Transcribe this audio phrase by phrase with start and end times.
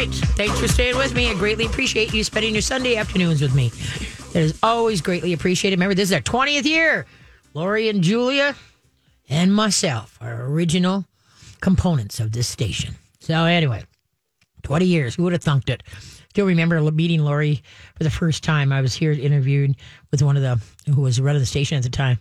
[0.00, 0.14] right.
[0.14, 1.30] Thanks for staying with me.
[1.30, 3.68] I greatly appreciate you spending your Sunday afternoons with me.
[4.32, 5.76] That is always greatly appreciated.
[5.76, 7.04] Remember, this is our 20th year.
[7.52, 8.54] Lori and Julia
[9.28, 11.04] and myself are original
[11.60, 12.94] components of this station.
[13.18, 13.84] So, anyway,
[14.62, 15.16] 20 years.
[15.16, 15.82] Who would have thunked it?
[16.30, 17.62] Still remember meeting Lori
[17.96, 18.72] for the first time.
[18.72, 19.76] I was here interviewed
[20.10, 20.60] with one of the,
[20.90, 22.18] who was running the station at the time.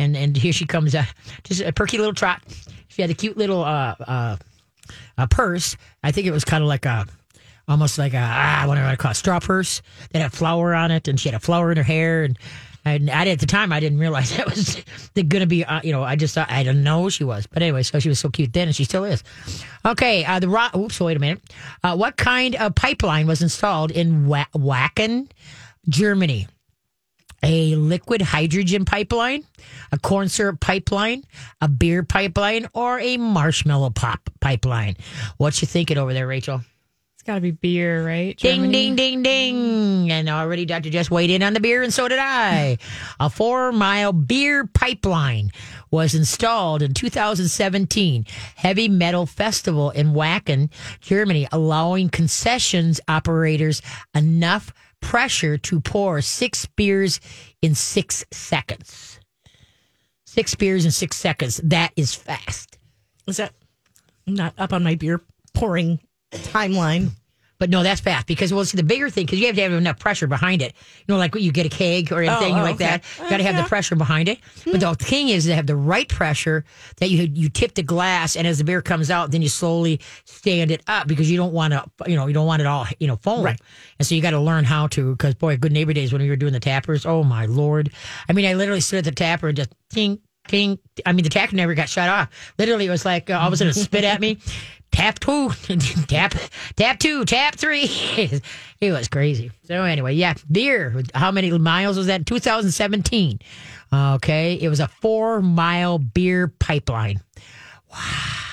[0.00, 1.04] And and here she comes, uh,
[1.44, 2.42] just a perky little trot.
[2.88, 4.36] She had a cute little uh, uh,
[5.18, 5.76] a purse.
[6.02, 7.06] I think it was kind of like a,
[7.68, 9.82] almost like a, ah, what do I call it, straw purse
[10.12, 11.08] that had flour on it.
[11.08, 12.24] And she had a flower in her hair.
[12.24, 12.38] And
[12.86, 14.82] and I, at the time, I didn't realize that was
[15.14, 17.46] going to be, uh, you know, I just thought, I didn't know who she was.
[17.46, 19.22] But anyway, so she was so cute then, and she still is.
[19.84, 21.42] Okay, uh, the rock, oops, wait a minute.
[21.82, 25.30] Uh, what kind of pipeline was installed in Wa- Wacken,
[25.88, 26.46] Germany?
[27.44, 29.44] A liquid hydrogen pipeline,
[29.92, 31.24] a corn syrup pipeline,
[31.60, 34.96] a beer pipeline, or a marshmallow pop pipeline?
[35.36, 36.62] What you thinking over there, Rachel?
[37.14, 38.34] It's got to be beer, right?
[38.38, 38.72] Ding, Germany?
[38.72, 40.10] ding, ding, ding.
[40.10, 40.88] And already Dr.
[40.88, 42.78] Jess weighed in on the beer, and so did I.
[43.20, 45.50] A four mile beer pipeline
[45.90, 48.24] was installed in 2017
[48.56, 50.70] Heavy Metal Festival in Wacken,
[51.00, 53.82] Germany, allowing concessions operators
[54.14, 54.72] enough
[55.04, 57.20] pressure to pour six beers
[57.62, 59.20] in six seconds.
[60.24, 61.60] Six beers in six seconds.
[61.62, 62.78] That is fast.
[63.26, 63.52] Is that
[64.26, 65.20] I'm not up on my beer
[65.52, 66.00] pouring
[66.32, 67.10] timeline?
[67.58, 69.72] But no, that's fast because well, see the bigger thing because you have to have
[69.72, 70.74] enough pressure behind it.
[71.06, 72.84] You know, like when you get a keg or anything oh, like okay.
[72.84, 74.38] that, you got to have the pressure behind it.
[74.64, 76.64] But the thing is to have the right pressure
[76.96, 80.00] that you you tip the glass, and as the beer comes out, then you slowly
[80.24, 82.86] stand it up because you don't want to, you know, you don't want it all,
[82.98, 83.44] you know, foam.
[83.44, 83.60] Right.
[83.98, 85.12] And so you got to learn how to.
[85.12, 87.90] Because boy, good neighbor days when we were doing the tappers, oh my lord!
[88.28, 90.20] I mean, I literally stood at the tapper and just ting.
[90.46, 92.28] King, I mean, the tapper never got shut off.
[92.58, 94.38] Literally, it was like uh, all of a sudden it spit at me.
[94.94, 95.50] Tap two,
[96.06, 96.34] tap,
[96.76, 97.82] tap two, tap three.
[98.80, 99.50] it was crazy.
[99.64, 101.02] So anyway, yeah, beer.
[101.12, 102.26] How many miles was that?
[102.26, 103.40] 2017.
[103.92, 107.20] Okay, it was a four mile beer pipeline.
[107.90, 108.43] Wow.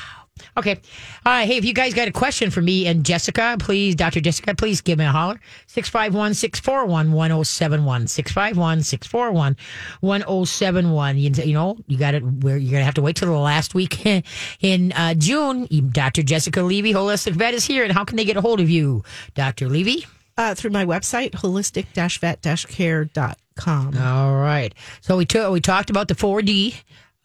[0.57, 0.79] Okay.
[1.25, 1.45] All right.
[1.45, 4.19] Hey, if you guys got a question for me and Jessica, please, Dr.
[4.19, 5.39] Jessica, please give me a holler.
[5.67, 8.07] 651 641 1071.
[8.07, 9.56] 651 641
[10.01, 11.17] 1071.
[11.17, 13.73] You know, you got it where you're going to have to wait till the last
[13.73, 14.06] week
[14.61, 15.67] in uh, June.
[15.91, 16.23] Dr.
[16.23, 17.84] Jessica Levy, Holistic Vet, is here.
[17.84, 19.03] And how can they get a hold of you,
[19.35, 19.69] Dr.
[19.69, 20.06] Levy?
[20.38, 23.97] Uh, through my website, holistic-vet-care.com.
[23.97, 24.73] All right.
[25.01, 26.73] So we took we talked about the 4D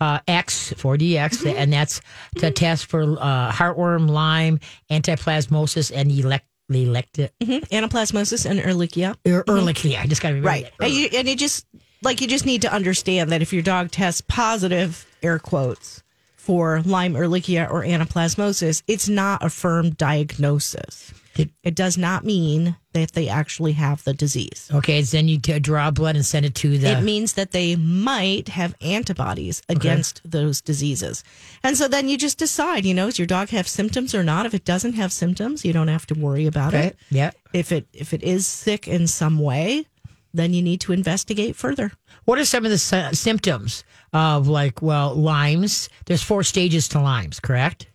[0.01, 2.01] uh, X 4DX, and that's
[2.37, 9.15] to test for uh, heartworm, Lyme, anaplasmosis, and elect elected Anaplasmosis and Ehrlichia.
[9.27, 10.01] er, Ehrlichia.
[10.01, 10.65] I just got to remember Right.
[10.79, 10.87] that.
[10.87, 11.65] And you, and you just,
[12.03, 16.03] like, you just need to understand that if your dog tests positive, air quotes,
[16.35, 21.13] for Lyme, Ehrlichia, or anaplasmosis, it's not a firm diagnosis.
[21.37, 24.71] Did- It does not mean that they actually have the disease.
[24.73, 26.99] Okay, so then you t- draw blood and send it to the.
[26.99, 31.23] It means that they might have antibodies against those diseases.
[31.63, 34.47] And so then you just decide, you know, does your dog have symptoms or not?
[34.47, 36.87] If it doesn't have symptoms, you don't have to worry about okay.
[36.89, 36.97] it.
[37.11, 37.33] Yeah.
[37.53, 39.87] If it if it is sick in some way,
[40.33, 41.93] then you need to investigate further.
[42.25, 45.91] What are some of the sy- symptoms of like well Lyme's?
[46.07, 47.89] There's four stages to Lyme's, correct?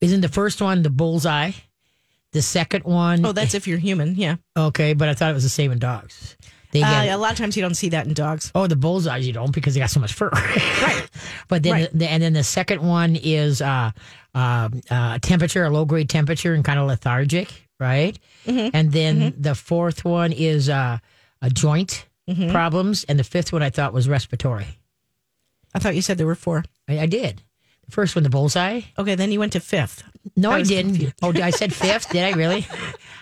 [0.00, 1.52] Isn't the first one the bullseye?
[2.32, 4.36] The second one, Oh, that's if you're human, yeah.
[4.56, 6.36] okay, but I thought it was the same in dogs.
[6.72, 8.52] They Uh, get a lot of times you don't see that in dogs.
[8.54, 10.28] Oh, the bullseyes you don't because they got so much fur.
[10.82, 11.08] right.
[11.48, 11.90] But then, Right.
[11.98, 13.92] The, and then the second one is uh,
[14.34, 17.48] uh, uh, temperature, a low grade temperature, and kind of lethargic,
[17.80, 18.18] right?
[18.46, 18.76] Mm-hmm.
[18.76, 20.98] And then the fourth one is uh,
[21.40, 22.50] a joint Mm-hmm.
[22.52, 24.66] problems, and the fifth one I thought was respiratory.
[25.74, 26.62] I thought you said there were four.
[26.86, 27.42] I, I did.
[27.88, 28.82] First one, the bullseye.
[28.98, 30.02] Okay, then you went to fifth.
[30.36, 30.92] No, I I, didn't.
[30.92, 31.14] confused.
[31.22, 32.10] Oh, I said fifth?
[32.10, 32.66] Did I really?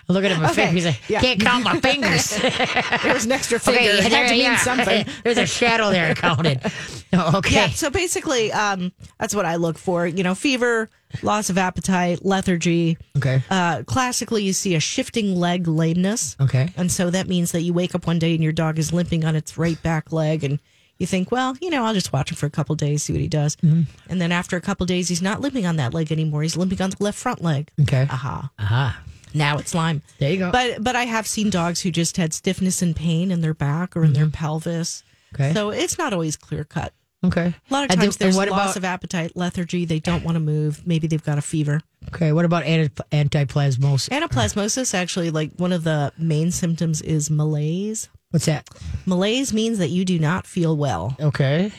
[0.09, 0.85] I'm looking at my Okay, fingers.
[0.87, 1.21] I yeah.
[1.21, 2.37] can't count my fingers.
[3.03, 3.79] There was an extra finger.
[3.79, 4.57] Okay, it had there- to mean yeah.
[4.57, 5.05] something.
[5.23, 6.59] There's a shadow there I counted.
[7.13, 7.55] Oh, Okay.
[7.55, 10.05] Yeah, so basically, um, that's what I look for.
[10.05, 10.89] You know, fever,
[11.23, 12.97] loss of appetite, lethargy.
[13.15, 13.41] Okay.
[13.49, 16.35] Uh, classically, you see a shifting leg lameness.
[16.41, 16.69] Okay.
[16.75, 19.23] And so that means that you wake up one day and your dog is limping
[19.23, 20.59] on its right back leg, and
[20.97, 23.21] you think, well, you know, I'll just watch him for a couple days, see what
[23.21, 23.55] he does.
[23.57, 23.83] Mm-hmm.
[24.09, 26.41] And then after a couple days, he's not limping on that leg anymore.
[26.41, 27.69] He's limping on the left front leg.
[27.81, 28.07] Okay.
[28.09, 28.51] Aha.
[28.59, 29.01] Aha.
[29.33, 30.01] Now it's Lyme.
[30.19, 30.51] There you go.
[30.51, 33.95] But but I have seen dogs who just had stiffness and pain in their back
[33.95, 35.03] or in their pelvis.
[35.33, 35.43] Mm-hmm.
[35.43, 35.53] Okay.
[35.53, 36.93] So it's not always clear cut.
[37.23, 37.53] Okay.
[37.69, 39.85] A lot of times there's loss about, of appetite, lethargy.
[39.85, 40.85] They don't want to move.
[40.85, 41.81] Maybe they've got a fever.
[42.09, 42.31] Okay.
[42.31, 44.09] What about anti- antiplasmosis?
[44.09, 48.07] Anaplasmosis, actually, like one of the main symptoms is malaise.
[48.31, 48.67] What's that?
[49.05, 51.15] Malaise means that you do not feel well.
[51.19, 51.71] Okay.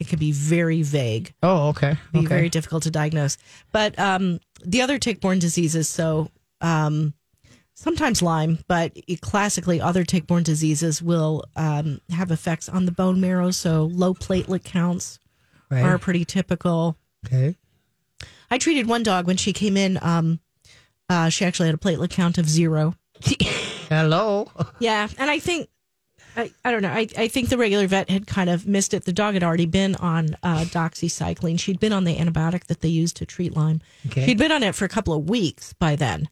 [0.00, 1.96] It can be very vague, Oh, okay.
[2.12, 2.28] be Okay.
[2.28, 3.38] very difficult to diagnose.
[3.70, 6.30] But um, the other tick-borne diseases, so
[6.60, 7.14] um,
[7.74, 13.20] sometimes Lyme, but it- classically other tick-borne diseases will um, have effects on the bone
[13.20, 13.52] marrow.
[13.52, 15.20] So low platelet counts
[15.70, 15.82] Right.
[15.84, 16.96] are pretty typical.
[17.26, 17.56] okay.
[18.50, 19.98] I treated one dog when she came in.
[20.02, 20.40] Um,
[21.08, 22.94] uh, she actually had a platelet count of zero.
[23.88, 24.50] Hello.
[24.80, 25.68] Yeah, and I think
[26.36, 26.90] I, I don't know.
[26.90, 29.04] I, I think the regular vet had kind of missed it.
[29.04, 31.58] The dog had already been on uh, doxycycline.
[31.58, 33.80] She'd been on the antibiotic that they use to treat Lyme.
[34.06, 34.26] Okay.
[34.26, 36.28] She'd been on it for a couple of weeks by then,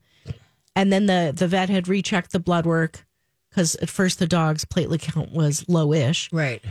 [0.74, 3.06] and then the the vet had rechecked the blood work
[3.50, 6.28] because at first the dog's platelet count was lowish.
[6.32, 6.62] Right.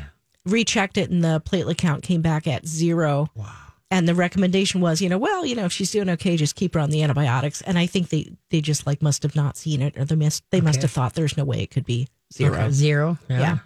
[0.45, 3.27] Rechecked it, and the platelet count came back at zero.
[3.35, 3.53] Wow.
[3.91, 6.73] And the recommendation was, you know, well, you know, if she's doing okay, just keep
[6.73, 7.61] her on the antibiotics.
[7.61, 10.43] And I think they they just like must have not seen it, or they missed
[10.49, 12.55] they must have thought there's no way it could be zero.
[12.55, 13.17] Okay, Zero.
[13.29, 13.59] Yeah.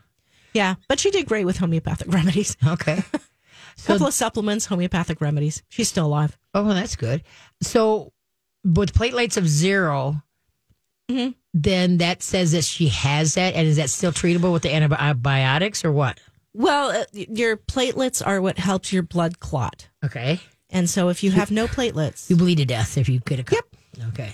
[0.53, 0.75] Yeah.
[0.87, 2.57] But she did great with homeopathic remedies.
[2.65, 3.03] Okay.
[3.13, 3.19] A
[3.85, 5.61] couple of supplements, homeopathic remedies.
[5.69, 6.37] She's still alive.
[6.53, 7.23] Oh, well, that's good.
[7.61, 8.11] So,
[8.63, 10.21] with platelets of 0
[11.07, 11.33] Mm-hmm.
[11.53, 15.85] then that says that she has that, and is that still treatable with the antibiotics
[15.85, 16.19] or what?
[16.55, 19.87] Well, uh, your platelets are what helps your blood clot.
[20.05, 20.39] Okay.
[20.69, 23.43] And so if you have no platelets, You bleed to death if you get a
[23.43, 23.65] cup.
[23.97, 24.07] Yep.
[24.09, 24.33] Okay.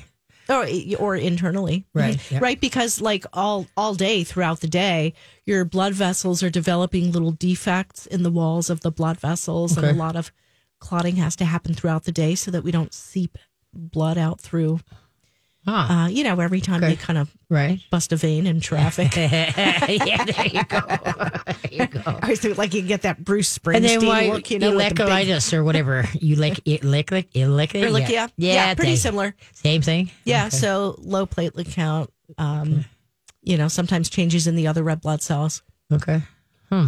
[0.50, 0.68] or,
[1.00, 2.31] or internally, Right, Mhm.
[2.31, 2.39] yeah.
[2.41, 5.13] right, because like all all day throughout the day,
[5.45, 9.85] your blood vessels are developing little defects in the walls of the blood vessels, and
[9.85, 10.31] a lot of
[10.79, 13.38] clotting has to happen throughout the day so that we don't seep
[13.74, 14.81] blood out through.
[15.67, 16.91] Ah, Uh, you know, every time Okay.
[16.91, 17.79] you kind of right.
[17.91, 19.15] bust a vein in traffic.
[19.15, 20.79] yeah, there you go.
[20.87, 22.01] there you go.
[22.05, 24.75] I always think like you get that Bruce And then Springsteen why look, you know,
[24.75, 28.95] with the big- or whatever you like, it lick, lick, lick, look, yeah, yeah, pretty
[28.95, 29.35] similar.
[29.53, 30.09] Same thing.
[30.25, 30.57] Yeah, Okay.
[30.57, 32.09] so low platelet count.
[32.39, 32.85] Um,
[33.43, 35.61] you know, sometimes changes in the other red blood cells.
[35.91, 36.21] Okay.
[36.69, 36.87] Hmm.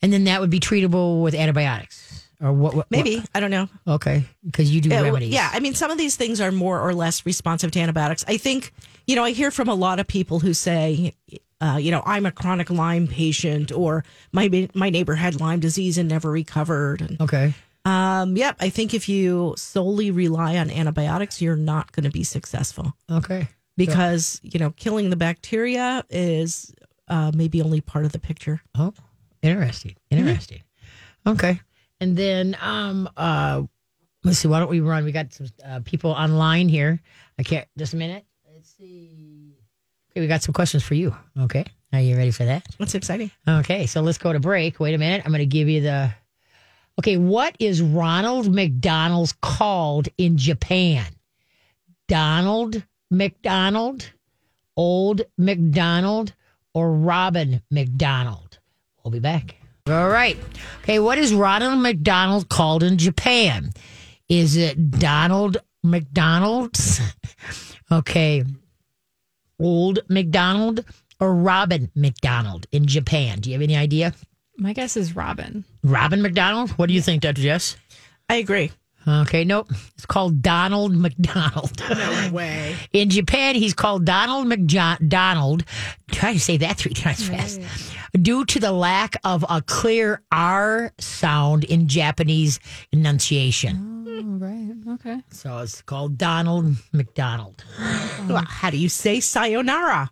[0.00, 2.74] And then that would be treatable with antibiotics or what?
[2.74, 3.68] what Maybe I don't know.
[3.86, 5.30] okay, because you do Yeah, remedies.
[5.30, 8.24] yeah, I mean, some of these things are more or less responsive to antibiotics.
[8.28, 8.72] I think,
[9.06, 11.14] you know, I hear from a lot of people who say,
[11.60, 15.98] uh, you know, I'm a chronic Lyme patient, or my my neighbor had Lyme disease
[15.98, 17.00] and never recovered.
[17.00, 17.52] And, Okay.
[17.84, 22.22] um, yep, I think if you solely rely on antibiotics, you're not going to be
[22.22, 23.48] successful Okay.
[23.76, 26.72] because you know killing the bacteria is
[27.08, 28.60] uh, maybe only part of the picture.
[28.76, 28.92] Oh,
[29.42, 29.96] interesting.
[30.10, 30.62] Interesting.
[31.26, 31.60] Okay.
[32.00, 33.62] And then, um, uh,
[34.24, 34.48] let's see.
[34.48, 35.04] Why don't we run?
[35.04, 37.00] We got some uh, people online here.
[37.38, 37.66] I can't.
[37.76, 38.24] Just a minute.
[38.52, 39.56] Let's see.
[40.10, 41.14] Okay, we got some questions for you.
[41.38, 41.64] Okay.
[41.92, 42.66] Are you ready for that?
[42.78, 43.30] That's exciting.
[43.48, 44.78] Okay, so let's go to break.
[44.78, 45.22] Wait a minute.
[45.24, 46.12] I'm going to give you the.
[46.98, 51.06] Okay, what is Ronald McDonald's called in Japan?
[52.08, 54.10] Donald McDonald,
[54.76, 56.34] Old McDonald,
[56.74, 58.58] or Robin McDonald?
[59.02, 59.57] We'll be back.
[59.88, 60.36] All right.
[60.82, 63.72] Okay, what is Ronald McDonald called in Japan?
[64.28, 67.00] Is it Donald McDonald's?
[67.92, 68.44] okay.
[69.58, 70.84] Old McDonald
[71.20, 73.40] or Robin McDonald in Japan?
[73.40, 74.12] Do you have any idea?
[74.58, 75.64] My guess is Robin.
[75.82, 76.70] Robin McDonald?
[76.72, 77.40] What do you think, Dr.
[77.40, 77.76] Jess?
[78.28, 78.72] I agree.
[79.08, 79.70] Okay, nope.
[79.94, 81.82] It's called Donald McDonald.
[81.88, 82.76] No way.
[82.92, 85.64] In Japan, he's called Donald McDonald.
[86.10, 87.60] Try to say that three times fast.
[88.20, 92.60] Due to the lack of a clear R sound in Japanese
[92.92, 94.04] enunciation.
[94.06, 94.94] Oh, right.
[94.94, 95.22] Okay.
[95.30, 97.64] So it's called Donald McDonald.
[98.28, 100.10] Well, how do you say sayonara?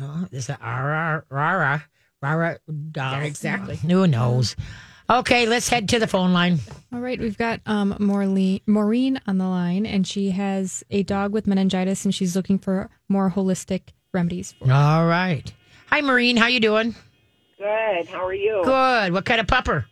[0.00, 1.84] Oh, there's a rara rara
[2.22, 2.58] rara
[2.92, 3.24] Donald.
[3.24, 3.76] exactly.
[3.76, 4.54] Who knows?
[5.10, 6.60] Okay, let's head to the phone line.
[6.94, 7.18] All right.
[7.18, 12.04] We've got um, Maureen, Maureen on the line, and she has a dog with meningitis,
[12.04, 14.66] and she's looking for more holistic remedies for.
[14.66, 14.70] it.
[14.70, 15.52] All right.
[15.90, 16.36] Hi, Maureen.
[16.36, 16.94] How you doing?
[17.58, 18.06] Good.
[18.08, 18.62] How are you?
[18.64, 19.12] Good.
[19.12, 19.86] What kind of pupper?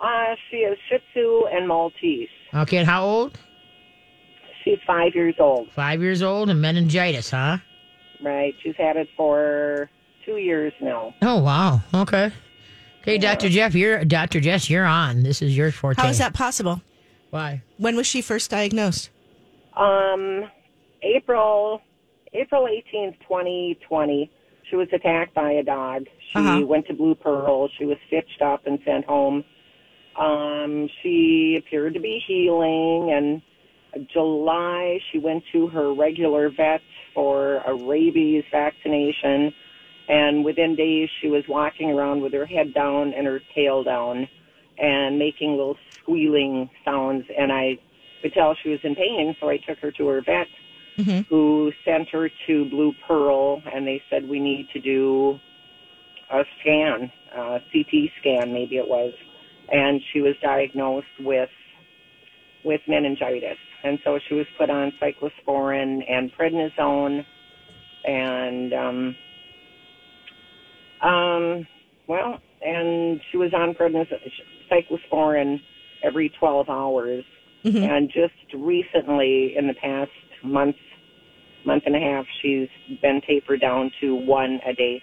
[0.00, 2.28] Uh, she is Shih Tzu and Maltese.
[2.54, 3.38] Okay, and how old?
[4.64, 5.70] She's five years old.
[5.72, 7.58] Five years old and meningitis, huh?
[8.22, 8.54] Right.
[8.62, 9.90] She's had it for
[10.24, 11.14] two years now.
[11.20, 11.80] Oh wow.
[11.94, 12.30] Okay.
[13.02, 13.48] Okay, Dr.
[13.48, 14.40] Jeff, you're Dr.
[14.40, 15.22] Jess, you're on.
[15.22, 16.00] This is your forte.
[16.00, 16.82] How is that possible?
[17.30, 17.62] Why?
[17.78, 19.10] When was she first diagnosed?
[19.76, 20.50] Um,
[21.02, 21.80] April
[22.34, 24.30] April eighteenth, twenty twenty.
[24.68, 26.06] She was attacked by a dog.
[26.32, 26.64] She Uh-huh.
[26.66, 27.68] went to Blue Pearl.
[27.78, 29.44] She was stitched up and sent home.
[30.16, 36.82] Um, she appeared to be healing, and July she went to her regular vet
[37.14, 39.52] for a rabies vaccination.
[40.08, 44.28] And within days, she was walking around with her head down and her tail down,
[44.78, 47.24] and making little squealing sounds.
[47.38, 47.78] And I
[48.22, 50.46] could tell she was in pain, so I took her to her vet,
[51.28, 55.38] who sent her to Blue Pearl, and they said we need to do
[56.30, 59.12] a scan, a CT scan, maybe it was,
[59.72, 61.50] and she was diagnosed with
[62.64, 63.56] with meningitis.
[63.82, 67.24] and so she was put on cyclosporin and prednisone,
[68.04, 69.16] and um,
[71.02, 71.66] um,
[72.08, 74.20] well, and she was on prednisone,
[74.70, 75.60] cyclosporin
[76.02, 77.24] every 12 hours,
[77.84, 80.10] and just recently, in the past
[80.42, 80.76] month,
[81.66, 82.68] month and a half, she's
[83.02, 85.02] been tapered down to one a day.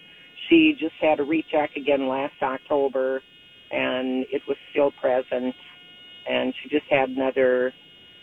[0.50, 3.22] She just had a recheck again last October,
[3.72, 5.54] and it was still present.
[6.30, 7.74] And she just had another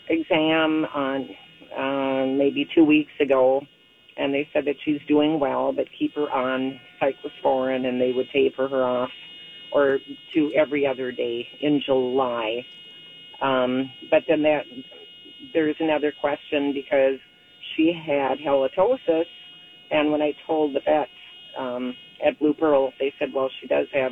[0.09, 1.29] exam on
[1.77, 3.61] uh, maybe two weeks ago,
[4.17, 8.29] and they said that she's doing well, but keep her on cyclosporin, and they would
[8.31, 9.09] taper her off
[9.71, 9.99] or
[10.33, 12.65] to every other day in July.
[13.41, 14.61] Um, but then that
[15.53, 17.19] there's another question because
[17.75, 19.25] she had halitosis,
[19.91, 21.09] and when I told the vet
[21.57, 21.93] um,
[22.25, 24.11] at Blue Pearl, they said, well, she does have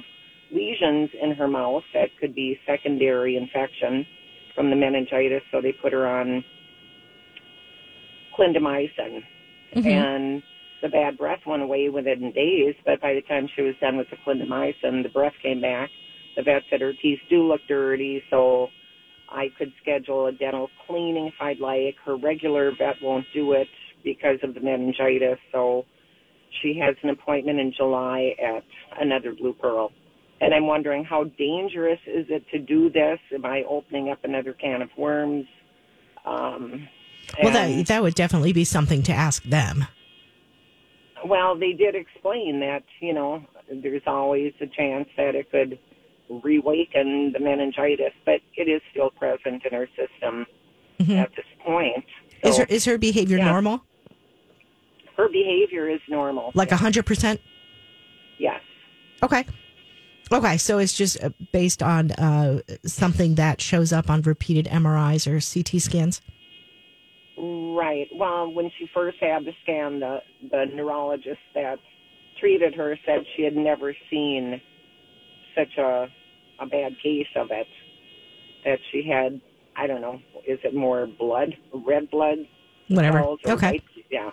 [0.51, 4.05] lesions in her mouth that could be secondary infection
[4.53, 6.43] from the meningitis, so they put her on
[8.37, 9.21] clindamycin,
[9.75, 10.43] and
[10.81, 12.75] the bad breath went away within days.
[12.85, 15.89] But by the time she was done with the clindamycin, the breath came back.
[16.35, 18.67] The vet said her teeth do look dirty, so
[19.29, 21.95] I could schedule a dental cleaning if I'd like.
[22.05, 23.67] Her regular vet won't do it
[24.03, 25.85] because of the meningitis, so
[26.61, 28.63] she has an appointment in July at
[28.99, 29.91] another Blue Pearl.
[30.41, 33.19] And I'm wondering how dangerous is it to do this?
[33.33, 35.45] Am I opening up another can of worms?
[36.25, 36.87] Um,
[37.41, 39.85] Well, and- that that would definitely be something to ask them.
[41.25, 45.79] well, they did explain that, you know, there's always a chance that it could
[46.43, 50.45] reawaken the meningitis, but it is still present in her system
[50.99, 52.05] at this point.
[52.05, 52.47] Mm-hmm.
[52.47, 53.51] Is her is her behavior Yeah.
[53.51, 53.83] normal?
[55.15, 56.51] her behavior is normal.
[56.55, 57.39] Like a hundred percent?
[58.39, 58.59] yes.
[59.21, 59.45] Okay.
[60.31, 65.27] Okay, so it's just uh, based on uh, something that shows up on repeated MRIs
[65.27, 66.21] or CT scans.
[67.37, 68.07] Right.
[68.13, 70.19] Well, when she first had the scan, the
[70.51, 71.79] the neurologist that
[72.39, 74.61] treated her said she had never seen
[75.55, 76.07] such a
[76.59, 77.67] a bad case of it.
[78.65, 79.41] That she had,
[79.75, 82.37] I don't know, is it more blood, red blood
[82.87, 83.19] Whatever.
[83.45, 83.71] Okay.
[83.71, 84.31] white- Yeah.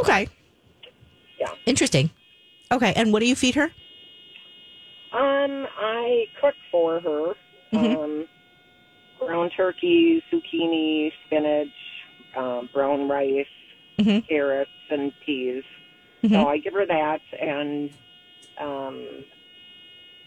[0.00, 0.26] Okay.
[1.38, 1.54] Yeah.
[1.66, 2.10] Interesting.
[2.72, 3.70] Okay, and what do you feed her?
[5.12, 7.34] Um, I cook for her.
[7.72, 7.96] Mhm.
[8.02, 8.28] Um,
[9.18, 11.68] ground turkey, zucchini, spinach,
[12.36, 13.46] um, brown rice,
[13.98, 14.26] Mhm.
[14.28, 15.64] carrots, and peas.
[16.24, 16.30] Mhm.
[16.32, 17.90] So I give her that, and
[18.58, 19.24] um,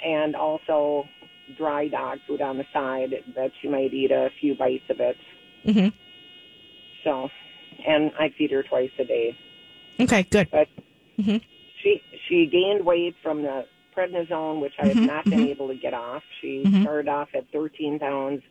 [0.03, 1.07] and also
[1.55, 5.17] dry dog food on the side that she might eat a few bites of it.
[5.65, 5.89] hmm
[7.03, 7.29] So,
[7.87, 9.35] and I feed her twice a day.
[9.99, 10.49] Okay, good.
[10.51, 10.67] But
[11.19, 11.41] Mhm.
[11.81, 15.75] she she gained weight from the prednisone, which I have Mhm, not been able to
[15.75, 16.23] get off.
[16.41, 16.81] She Mhm.
[16.81, 18.43] started off at 13 pounds,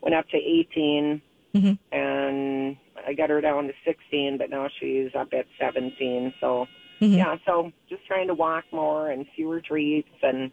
[0.00, 1.20] went up to 18,
[1.54, 1.78] Mhm.
[1.92, 6.32] and I got her down to 16, but now she's up at 17.
[6.40, 6.66] So
[7.00, 7.16] Mhm.
[7.18, 10.50] yeah, so just trying to walk more and fewer treats and.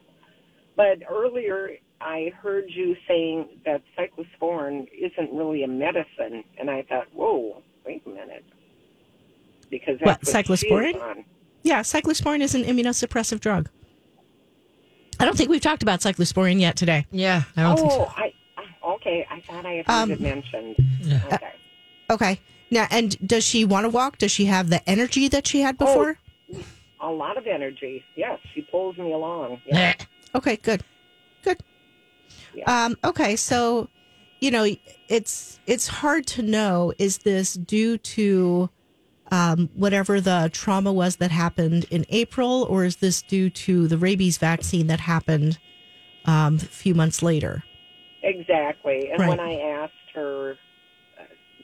[0.77, 7.07] But earlier, I heard you saying that cyclosporin isn't really a medicine, and I thought,
[7.13, 8.45] whoa, wait a minute,
[9.69, 11.01] because that's what, she is cyclosporin?
[11.01, 11.25] on.
[11.63, 13.69] Yeah, cyclosporin is an immunosuppressive drug.
[15.19, 17.05] I don't think we've talked about cyclosporin yet today.
[17.11, 17.97] Yeah, I don't think so.
[17.99, 18.33] Oh, I
[18.95, 19.27] okay.
[19.29, 20.75] I thought I had heard Um, it mentioned.
[21.01, 21.19] Yeah.
[21.33, 21.51] Okay.
[22.11, 22.39] Okay.
[22.69, 24.17] Now, and does she want to walk?
[24.17, 26.17] Does she have the energy that she had before?
[27.01, 28.03] A lot of energy.
[28.15, 29.61] Yes, she pulls me along.
[29.65, 29.93] Yeah.
[30.35, 30.83] Okay, good,
[31.43, 31.61] good.
[32.53, 32.85] Yeah.
[32.85, 33.89] Um, okay, so
[34.39, 34.65] you know
[35.09, 36.93] it's it's hard to know.
[36.97, 38.69] Is this due to
[39.29, 43.97] um, whatever the trauma was that happened in April, or is this due to the
[43.97, 45.59] rabies vaccine that happened
[46.25, 47.63] um, a few months later?
[48.23, 49.09] Exactly.
[49.09, 49.29] And Right.
[49.29, 50.57] when I asked her,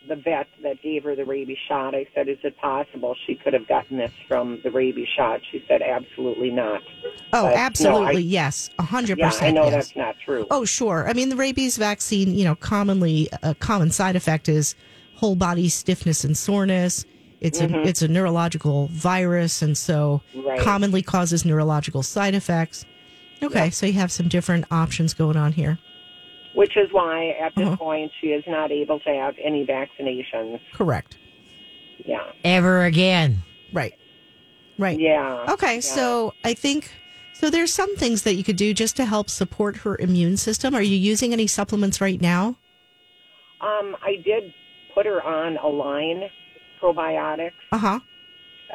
[0.07, 3.53] the vet that gave her the rabies shot, I said, "Is it possible she could
[3.53, 6.81] have gotten this from the rabies shot?" She said, "Absolutely not."
[7.33, 9.45] Oh, But, no, absolutely, I- yes, a hundred Yeah, percent.
[9.47, 9.73] I know yes.
[9.73, 10.45] that's not true.
[10.51, 11.07] Oh, sure.
[11.07, 14.75] I mean, the rabies vaccine, you know, commonly a common side effect is
[15.15, 17.05] whole body stiffness and soreness.
[17.41, 20.47] It's a it's a neurological virus, and so Mm-hmm.
[20.47, 20.59] Right.
[20.59, 22.85] commonly causes neurological side effects.
[23.43, 23.69] Okay, Yeah.
[23.69, 25.77] so you have some different options going on here.
[26.57, 27.75] Which is why, at this Uh-huh.
[27.77, 30.59] point, she is not able to have any vaccinations.
[30.73, 31.15] Correct.
[32.03, 32.23] Yeah.
[32.43, 33.43] Ever again.
[33.71, 33.93] Right.
[34.79, 34.99] Right.
[34.99, 35.45] Yeah.
[35.49, 35.79] Okay, Yeah.
[35.81, 36.89] so I think
[37.33, 37.51] so.
[37.51, 40.73] There's some things that you could do just to help support her immune system.
[40.73, 42.55] Are you using any supplements right now?
[43.61, 44.51] Um, I did
[44.95, 46.23] put her on a line
[46.81, 47.99] probiotics Uh huh.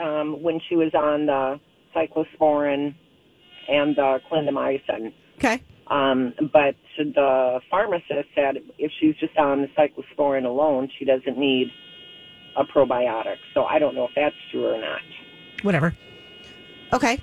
[0.01, 1.59] um, when she was on the
[1.97, 2.95] cyclosporin
[3.69, 5.13] and the clindamycin.
[5.39, 5.61] Okay.
[5.93, 11.69] Um, but the pharmacist said if she's just on the cyclosporin alone, she doesn't need
[12.57, 13.37] a probiotic.
[13.53, 15.01] So I don't know if that's true or not.
[15.63, 15.95] Whatever.
[16.93, 17.19] Okay.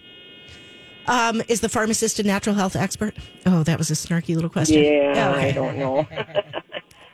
[1.07, 3.15] Um, is the pharmacist a natural health expert?
[3.47, 4.83] Oh, that was a snarky little question.
[4.83, 5.49] Yeah, Okay.
[5.49, 6.07] I don't know.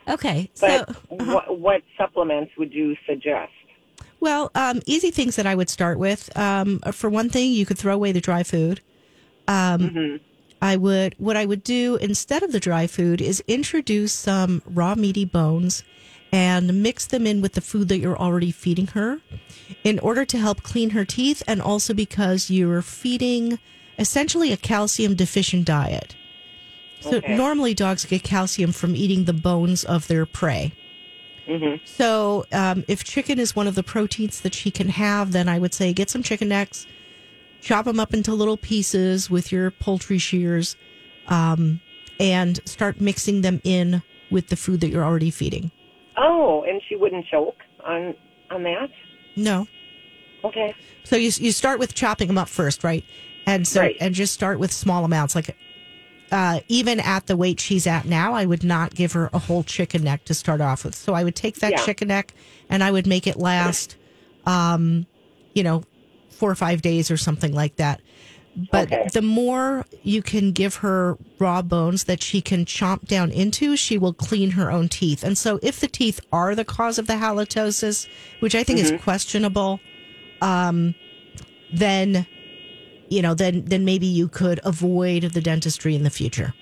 [0.08, 0.50] Okay.
[0.54, 3.50] So, but what, what supplements would you suggest?
[4.20, 6.30] well, um, easy things that I would start with.
[6.38, 8.80] Um, for one thing, you could throw away the dry food.
[9.48, 10.20] Um,
[10.60, 14.94] I would, what I would do instead of the dry food is introduce some raw
[14.94, 15.84] meaty bones
[16.32, 19.20] and mix them in with the food that you're already feeding her
[19.84, 23.58] in order to help clean her teeth and also because you're feeding
[23.98, 26.16] essentially a calcium deficient diet.
[27.00, 27.36] So Okay.
[27.36, 30.72] normally dogs get calcium from eating the bones of their prey.
[31.84, 35.60] So um, if chicken is one of the proteins that she can have, then I
[35.60, 36.86] would say get some chicken necks,
[37.60, 40.76] chop them up into little pieces with your poultry shears,
[41.28, 41.80] um,
[42.20, 45.70] and start mixing them in with the food that you're already feeding.
[46.16, 48.14] Oh, and she wouldn't choke on
[48.50, 48.88] on that.
[49.36, 49.66] No.
[50.44, 50.74] Okay.
[51.04, 53.04] So you you start with chopping them up first, right?
[53.46, 53.96] And so Right.
[54.00, 55.34] and just start with small amounts.
[55.34, 55.56] Like
[56.32, 59.62] uh, even at the weight she's at now, I would not give her a whole
[59.62, 60.94] chicken neck to start off with.
[60.94, 61.84] So I would take that Yeah.
[61.84, 62.34] chicken neck
[62.68, 63.96] and I would make it last,
[64.44, 65.06] um,
[65.54, 65.84] you know,
[66.36, 68.00] four or five days or something like that.
[68.72, 69.08] But Okay.
[69.12, 73.98] the more you can give her raw bones that she can chomp down into, she
[73.98, 75.22] will clean her own teeth.
[75.22, 78.08] And so, if the teeth are the cause of the halitosis,
[78.40, 79.78] which I think is questionable,
[80.40, 80.94] um,
[81.72, 82.26] then
[83.08, 86.54] you know, then then maybe you could avoid the dentistry in the future.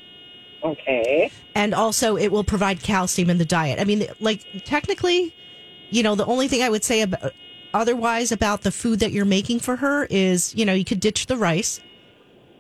[0.63, 1.31] Okay.
[1.55, 3.79] And also, it will provide calcium in the diet.
[3.79, 5.35] I mean, like technically,
[5.91, 7.33] you know, the only thing I would say about
[7.75, 11.27] otherwise about the food that you're making for her is, you know, you could ditch
[11.27, 11.81] the rice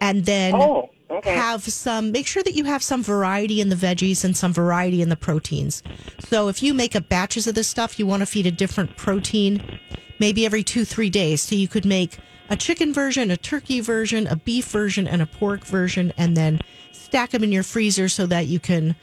[0.00, 1.35] and then Oh, okay.
[1.35, 5.00] have some make sure that you have some variety in the veggies and some variety
[5.00, 5.83] in the proteins.
[6.18, 8.97] So if you make a batches of this stuff, you want to feed a different
[8.97, 9.80] protein
[10.18, 11.40] maybe every 2-3 days.
[11.42, 12.18] So you could make
[12.50, 16.61] a chicken version, a turkey version, a beef version and a pork version and then
[16.92, 18.96] stack them in your freezer so that you can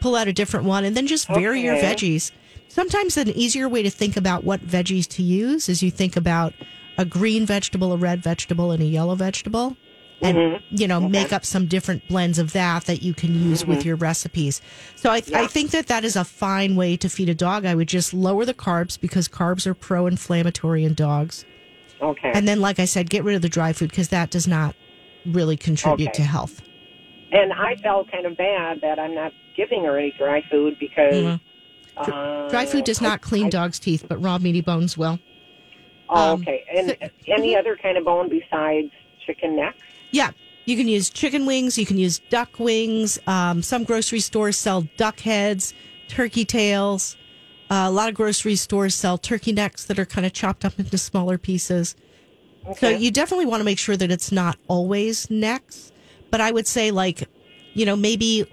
[0.00, 2.30] pull out a different one and then just vary your veggies.
[2.78, 6.54] Sometimes an easier way to think about what veggies to use is you think about
[6.96, 9.76] a green vegetable, a red vegetable, and a yellow vegetable.
[10.22, 10.64] And mm-hmm.
[10.70, 13.88] you know, make up some different blends of that that you can use with mm-hmm.
[13.88, 14.62] your recipes.
[14.94, 17.66] So I, I think that that is a fine way to feed a dog.
[17.66, 21.44] I would just lower the carbs because carbs are pro-inflammatory in dogs,
[22.00, 22.30] Okay.
[22.32, 24.76] and then, like I said, get rid of the dry food because that does not
[25.26, 26.18] really contribute Okay.
[26.18, 26.62] to health.
[27.32, 31.14] And I felt kind of bad that I'm not giving her any dry food because
[31.14, 31.47] mm-hmm.
[32.00, 35.18] Uh, Dry food does not clean dogs' teeth, but raw meaty bones will.
[36.08, 36.64] Oh, um, okay.
[36.74, 38.90] And any other kind of bone besides
[39.26, 39.78] chicken necks?
[40.10, 40.30] Yeah.
[40.64, 41.78] You can use chicken wings.
[41.78, 43.18] You can use duck wings.
[43.26, 45.72] Um, some grocery stores sell duck heads,
[46.08, 47.16] turkey tails.
[47.70, 50.78] Uh, a lot of grocery stores sell turkey necks that are kind of chopped up
[50.78, 51.96] into smaller pieces.
[52.76, 55.90] So you definitely want to make sure that it's not always necks.
[56.30, 57.26] But I would say, like,
[57.72, 58.46] you know, maybe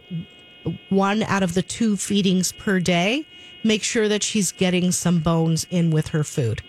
[0.89, 3.27] one out of the two feedings per day,
[3.65, 6.61] make sure that she's getting some bones in with her food.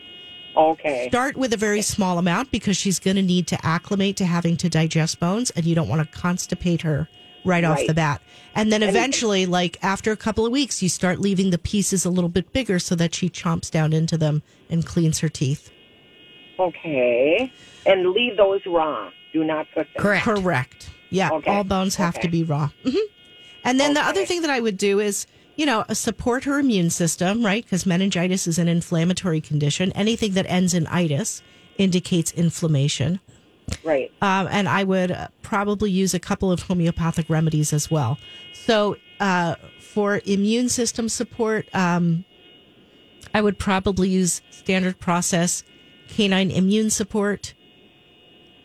[0.56, 1.08] Okay.
[1.08, 4.56] Start with a very small amount because she's going to need to acclimate to having
[4.56, 7.08] to digest bones, and you don't want to constipate her
[7.44, 8.22] right, off the bat.
[8.54, 12.10] And then eventually, like after a couple of weeks, you start leaving the pieces a
[12.10, 15.70] little bit bigger so that she chomps down into them and cleans her teeth.
[16.58, 17.52] Okay.
[17.84, 19.10] And leave those raw.
[19.32, 20.02] Do not cook them.
[20.02, 20.24] Correct.
[20.24, 20.90] Correct.
[21.10, 21.50] Yeah, Okay.
[21.50, 22.70] all bones have to be raw.
[22.82, 22.96] hmm
[23.62, 26.58] And then the other thing that I would do is, you know, a support her
[26.58, 27.64] immune system, right?
[27.64, 29.90] Because meningitis is an inflammatory condition.
[29.92, 31.42] Anything that ends in itis
[31.78, 33.20] indicates inflammation.
[33.82, 34.12] Right.
[34.22, 38.16] um, and I would uh, probably use a couple of homeopathic remedies as well.
[38.52, 42.24] So, uh, for immune system support, um,
[43.34, 45.64] I would probably use standard process
[46.08, 47.54] canine immune support.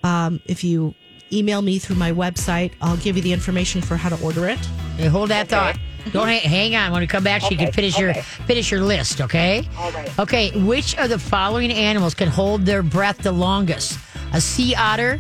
[0.03, 0.93] Um, if you
[1.33, 4.59] email me through my website, I'll give you the information for how to order it.
[4.97, 5.77] Hey, hold that thought.
[6.11, 6.91] Don't ha- hang on.
[6.91, 9.21] When we come back, she can Okay, finish your finish your list.
[9.21, 9.67] Okay.
[9.77, 10.19] All right.
[10.19, 10.51] Okay.
[10.63, 13.97] Which of the following animals can hold their breath the longest?
[14.33, 15.19] A sea otter,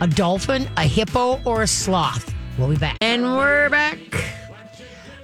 [0.00, 2.32] a dolphin, a hippo, or a sloth?
[2.58, 2.98] We'll be back.
[3.00, 3.98] And we're back.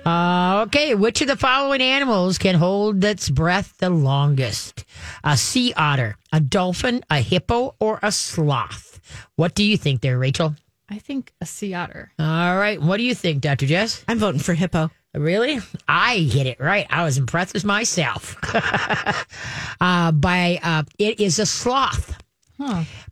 [0.05, 4.85] Uh, okay, which of the following animals can hold its breath the longest?
[5.25, 9.01] A sea otter, a dolphin, a hippo, or a sloth?
[9.35, 10.55] What do you think there, Rachel?
[10.89, 12.13] I think a sea otter.
[12.21, 13.67] All right, what do you think, Dr.
[13.67, 14.05] Jess?
[14.07, 14.93] I'm voting for hippo.
[15.17, 15.61] Really?
[15.89, 16.87] I hit it right.
[16.91, 18.37] I was impressed with myself.
[19.81, 22.19] uh, by uh, it is a sloth.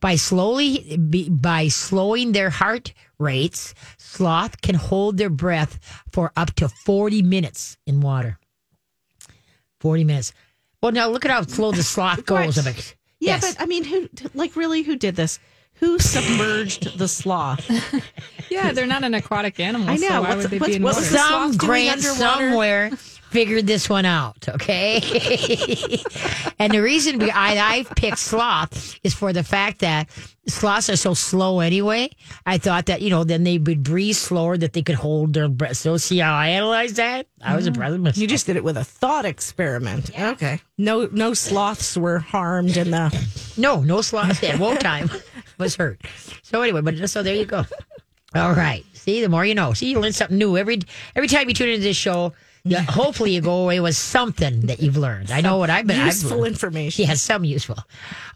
[0.01, 5.79] By slowly be, by slowing their heart rates, sloth can hold their breath
[6.13, 8.39] for up to 40 minutes in water.
[9.81, 10.33] 40 minutes.
[10.83, 12.57] Well, now look at how slow the sloth goes.
[12.59, 12.97] Of it.
[13.21, 13.55] Yeah, Yes.
[13.55, 15.39] but I mean, who like really who did this?
[15.85, 17.71] Who submerged the sloth?
[18.51, 19.89] Yeah, they're not an aquatic animal.
[19.89, 20.09] I know.
[20.09, 21.01] So why would they what's- be in water?
[21.01, 22.91] some sloth grant somewhere
[23.35, 25.01] figured this one out, okay?
[26.61, 30.09] and the reason we, I, I picked sloth is for the fact that
[30.47, 32.11] sloths are so slow anyway.
[32.47, 35.49] I thought that, you know, then they would breathe slower that they could hold their
[35.49, 35.79] breath.
[35.79, 37.27] So see how I analyzed that?
[37.43, 38.03] I was impressed mm-hmm.
[38.03, 38.19] with myself.
[38.19, 40.17] You just did it with a thought experiment.
[40.17, 40.61] Okay.
[40.79, 43.29] No, no sloths were harmed in the.
[43.57, 45.11] No, no sloth at one time
[45.59, 46.01] was hurt.
[46.43, 47.65] So anyway, but so there you go.
[48.35, 48.85] All right.
[48.95, 49.73] See, the more you know.
[49.75, 50.81] See, you learn something new every
[51.15, 52.33] every time you tune into this show.
[52.65, 55.31] Yeah, hopefully you go away with something that you've learned.
[55.31, 56.01] I know what I've been.
[56.01, 56.55] I've Useful learned.
[56.55, 57.05] information.
[57.07, 57.77] Yeah, some useful.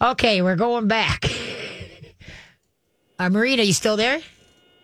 [0.02, 1.24] Okay, we're going back.
[3.18, 4.20] Uh, Marina, you still there?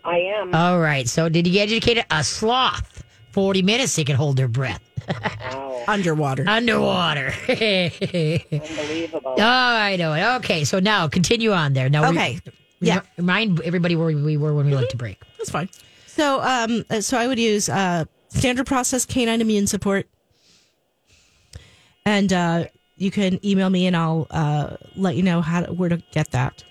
[0.05, 0.55] I am.
[0.55, 1.09] All right.
[1.09, 3.03] So, did you educate a sloth?
[3.35, 6.45] Forty minutes they can hold their breath wow, Underwater.
[6.49, 7.35] underwater.
[7.49, 9.35] unbelievable.
[9.37, 10.25] Oh, I know it.
[10.45, 11.89] Okay, so now continue on there.
[11.91, 12.41] Now, re- Okay.
[12.81, 13.01] Yeah.
[13.17, 15.19] Remind everybody where we were when we went to break.
[15.39, 15.69] That's fine.
[16.07, 20.07] So, um, uh, so I would use uh, standard process canine immune support,
[22.07, 22.67] and uh,
[22.97, 26.31] you can email me and I'll uh, let you know how to, where to get
[26.33, 26.63] that.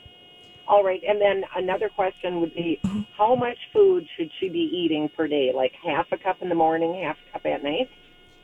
[0.65, 2.79] All right, and then another question would be,
[3.17, 5.51] how much food should she be eating per day?
[5.53, 7.89] Like half a cup in the morning, half a cup at night?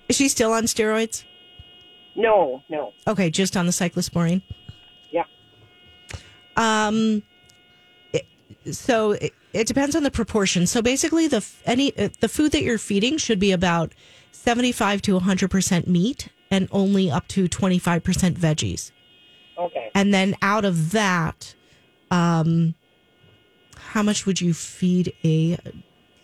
[0.09, 1.23] Is she still on steroids?
[2.15, 2.93] No, no.
[3.07, 4.41] Okay, just on the cyclosporine.
[5.11, 5.23] Yeah.
[6.57, 7.23] Um,
[8.11, 8.25] it,
[8.71, 10.67] so it, it depends on the proportion.
[10.67, 13.93] So basically, the any uh, the food that you're feeding should be about
[14.33, 18.91] seventy five to hundred percent meat and only up to twenty five percent veggies.
[19.57, 19.89] Okay.
[19.95, 21.55] And then out of that,
[22.11, 22.75] um,
[23.77, 25.57] how much would you feed a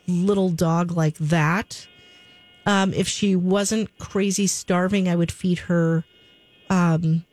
[0.07, 1.87] little dog like that?
[2.65, 6.03] Um, if she wasn't crazy starving, I would feed her.
[6.69, 7.25] Um,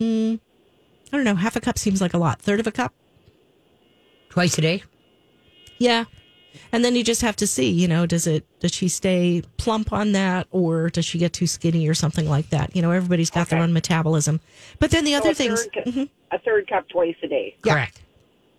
[0.00, 0.40] mm,
[1.12, 1.34] I don't know.
[1.34, 2.40] Half a cup seems like a lot.
[2.40, 2.94] Third of a cup.
[4.30, 4.82] Twice a day?
[5.78, 6.04] Yeah.
[6.72, 9.92] And then you just have to see, you know, does it does she stay plump
[9.92, 12.74] on that or does she get too skinny or something like that?
[12.74, 14.40] You know, everybody's got their own metabolism.
[14.78, 17.56] But then the So other things third cu- A third cup twice a day.
[17.64, 17.74] Yeah.
[17.74, 18.02] Correct.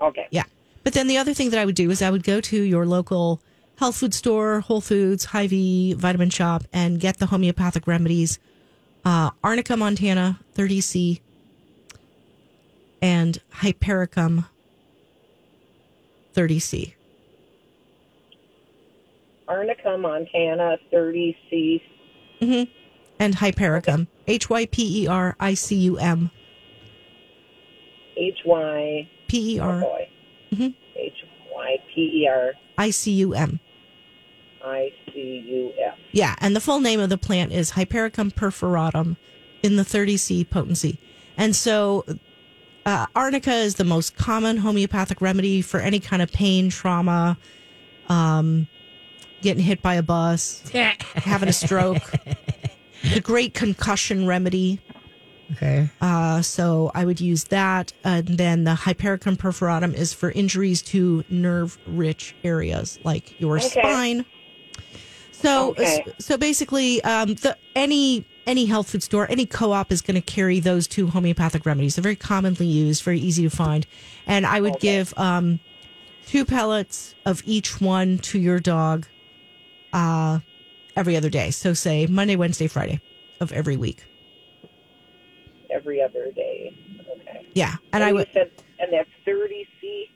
[0.01, 0.27] Okay.
[0.31, 0.43] Yeah.
[0.83, 2.85] But then the other thing that I would do is I would go to your
[2.85, 3.41] local
[3.77, 8.39] health food store, Whole Foods, Hy-Vee, Vitamin Shoppe, and get the homeopathic remedies.
[9.03, 11.19] Uh, Arnica montana, 30C,
[13.01, 14.45] and Hypericum,
[16.35, 16.93] 30C.
[19.47, 21.81] Arnica, Montana, 30C.
[23.19, 26.29] And Hypericum, H Y P E R I C U M,
[28.17, 30.09] H-Y, P E R boy.
[30.95, 32.53] H-Y-P-E-R.
[32.77, 33.59] I C U M.
[34.63, 35.95] I-C-U-F.
[36.11, 39.15] Yeah, and the full name of the plant is Hypericum perforatum
[39.63, 40.99] in the 30C potency.
[41.37, 42.05] And so
[42.85, 47.37] uh, arnica is the most common homeopathic remedy for any kind of pain, trauma,
[48.09, 48.67] um,
[49.41, 50.63] getting hit by a bus,
[51.15, 52.03] having a stroke.
[53.13, 54.79] the great concussion remedy.
[55.53, 55.89] Okay.
[56.01, 57.93] Uh, so I would use that.
[58.03, 63.67] And then the Hypericum perforatum is for injuries to nerve rich areas like your Okay.
[63.69, 64.25] spine.
[65.31, 66.03] So, Okay.
[66.19, 70.59] so basically, um, the any any health food store, any co-op is going to carry
[70.61, 71.95] those two homeopathic remedies.
[71.95, 73.85] They're very commonly used, very easy to find,
[74.25, 75.59] and I would give um,
[76.25, 79.05] two pellets of each one to your dog
[79.91, 80.39] uh,
[80.95, 81.51] every other day.
[81.51, 83.01] So, say Monday, Wednesday, Friday
[83.41, 84.05] of every week.
[85.69, 86.77] Every other day.
[87.01, 87.47] Okay.
[87.53, 88.27] Yeah, and I would.
[88.33, 90.09] said, and that's 30C?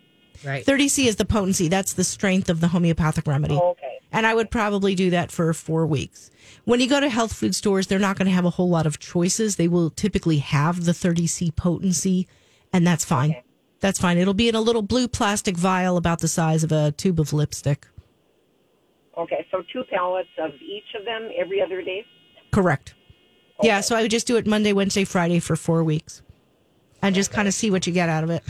[0.45, 0.65] Right.
[0.65, 1.67] 30C is the potency.
[1.67, 3.55] That's the strength of the homeopathic remedy.
[3.61, 3.99] Oh, okay.
[4.11, 6.31] And I would probably do that for four weeks.
[6.65, 8.85] When you go to health food stores, they're not going to have a whole lot
[8.85, 9.55] of choices.
[9.55, 12.27] They will typically have the 30C potency,
[12.73, 13.35] and that's fine.
[13.79, 14.17] That's fine.
[14.17, 17.33] It'll be in a little blue plastic vial about the size of a tube of
[17.33, 17.87] lipstick.
[19.17, 22.05] Okay, so two pallets of each of them every other day?
[22.51, 22.95] Correct.
[23.63, 26.21] Yeah, so I would just do it Monday, Wednesday, Friday for four weeks
[27.01, 28.43] and just kind of see what you get out of it.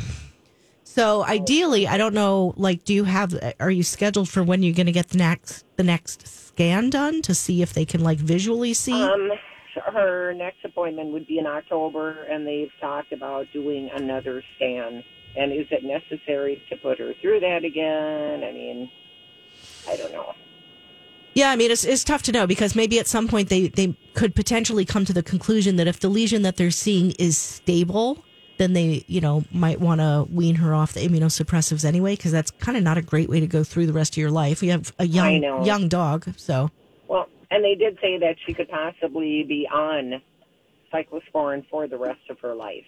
[0.84, 4.76] So ideally, I don't know, like, do you have, are you scheduled for when you're
[4.76, 8.18] going to get the next, the next scan done to see if they can like
[8.18, 9.02] visually see?
[9.02, 9.32] Um,
[9.94, 15.04] her next appointment would be in October, and they've talked about doing another scan.
[15.38, 18.44] And is it necessary to put her through that again?
[18.44, 18.92] I mean,
[19.88, 20.34] I don't know.
[21.34, 23.98] Yeah, I mean, it's, it's tough to know because maybe at some point they, they
[24.16, 28.24] could potentially come to the conclusion that if the lesion that they're seeing is stable,
[28.58, 32.52] then they, you know, might want to wean her off the immunosuppressives anyway, because that's
[32.52, 34.62] kind of not a great way to go through the rest of your life.
[34.62, 36.70] You have a young young dog, so
[37.08, 40.22] Well, and they did say that she could possibly be on
[40.94, 42.84] cyclosporin for the rest of her life.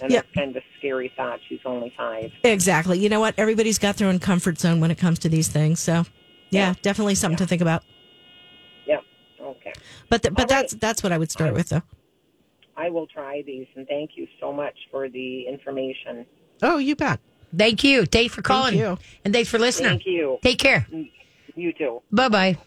[0.00, 0.24] And Yep.
[0.24, 1.40] that's kind of a scary thought.
[1.48, 2.32] She's only five.
[2.44, 2.98] exactly.
[2.98, 3.34] You know what?
[3.36, 5.80] Everybody's got their own comfort zone when it comes to these things.
[5.80, 6.04] So,
[6.52, 7.82] yeah, definitely something to think about.
[8.86, 8.98] Yeah.
[9.40, 9.72] Okay.
[10.08, 11.82] But th- but All that's that's what I would start with, though.
[12.76, 16.24] I will try these, and thank you so much for the information.
[16.62, 17.20] Oh, you bet.
[17.56, 18.06] Thank you.
[18.06, 18.78] Thanks for calling.
[18.78, 18.98] you.
[19.24, 19.90] And thanks for listening.
[19.90, 20.38] Thank you.
[20.42, 20.86] Take care.
[21.54, 22.00] You too.
[22.10, 22.58] Bye bye.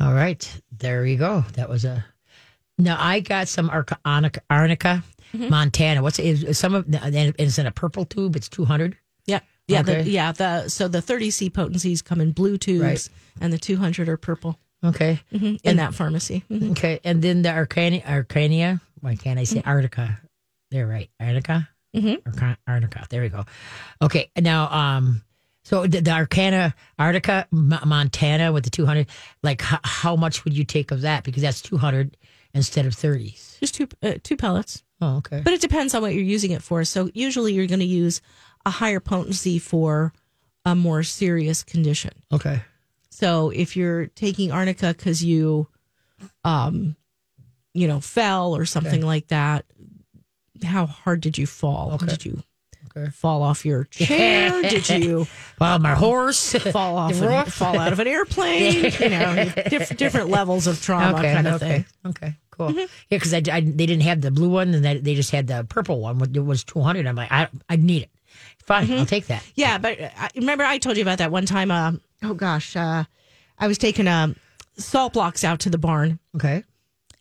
[0.00, 0.60] All right.
[0.76, 1.44] There you go.
[1.54, 2.04] That was a.
[2.76, 5.02] No, I got some arnica, arnica
[5.34, 5.50] Mm-hmm.
[5.50, 6.00] Montana.
[6.02, 8.36] What's is, is some of and it's in a purple tube.
[8.36, 8.96] It's two hundred.
[9.26, 9.40] Yeah.
[9.68, 10.02] Yeah, Okay.
[10.02, 10.32] the, yeah.
[10.32, 13.08] The so the 30C potencies come in blue tubes, Right.
[13.40, 15.20] and the 200 are purple Okay.
[15.32, 16.44] mhm, in that pharmacy.
[16.50, 16.72] Mhm.
[16.72, 17.00] Okay.
[17.04, 18.80] And then the Arcania, Arcania.
[19.00, 19.68] Why can't I say Mm-hmm.
[19.68, 20.18] Artica?
[20.70, 21.08] They're right.
[21.20, 21.68] Arnica.
[21.96, 22.18] Mhm.
[22.26, 23.06] Arca- Arnica.
[23.08, 23.44] There we go.
[24.02, 24.30] Okay.
[24.38, 25.22] Now, um,
[25.62, 29.06] so the, the Arcana, Artica, Mo- Montana with the two hundred.
[29.42, 31.24] Like, how, how much would you take of that?
[31.24, 32.16] Because that's two hundred
[32.52, 33.56] instead of thirties.
[33.60, 34.82] Just two uh, two pellets.
[35.00, 35.40] Oh, okay.
[35.42, 36.84] But it depends on what you're using it for.
[36.84, 38.20] So usually you're going to use
[38.66, 40.12] a higher potency for
[40.64, 42.12] a more serious condition.
[42.32, 42.62] Okay.
[43.10, 45.68] So if you're taking arnica because you,
[46.44, 46.96] um,
[47.72, 49.64] you know, fell or something like that,
[50.64, 51.92] how hard did you fall?
[51.94, 52.06] Okay.
[52.06, 52.42] Did you
[52.96, 53.10] Okay.
[53.10, 54.62] fall off your chair?
[54.70, 55.26] did you
[55.58, 56.52] Well, my horse.
[56.54, 57.12] fall off?
[57.14, 58.84] The An, fall out of an airplane?
[59.00, 61.34] you know, diff- different levels of trauma okay.
[61.34, 61.68] kind of okay.
[61.68, 61.84] thing.
[62.06, 62.34] Okay.
[62.52, 62.70] Cool.
[62.72, 65.48] Yeah, because I, I they didn't have the blue one, and they, they just had
[65.48, 66.20] the purple one.
[66.22, 67.08] It was two hundred.
[67.08, 68.10] I'm like, I I need it.
[68.66, 69.44] Fine, I'll take that.
[69.54, 71.70] Yeah, but I, remember I told you about that one time.
[71.70, 73.04] Uh, oh gosh, uh,
[73.58, 74.36] I was taking um,
[74.76, 76.18] salt blocks out to the barn.
[76.34, 76.64] Okay.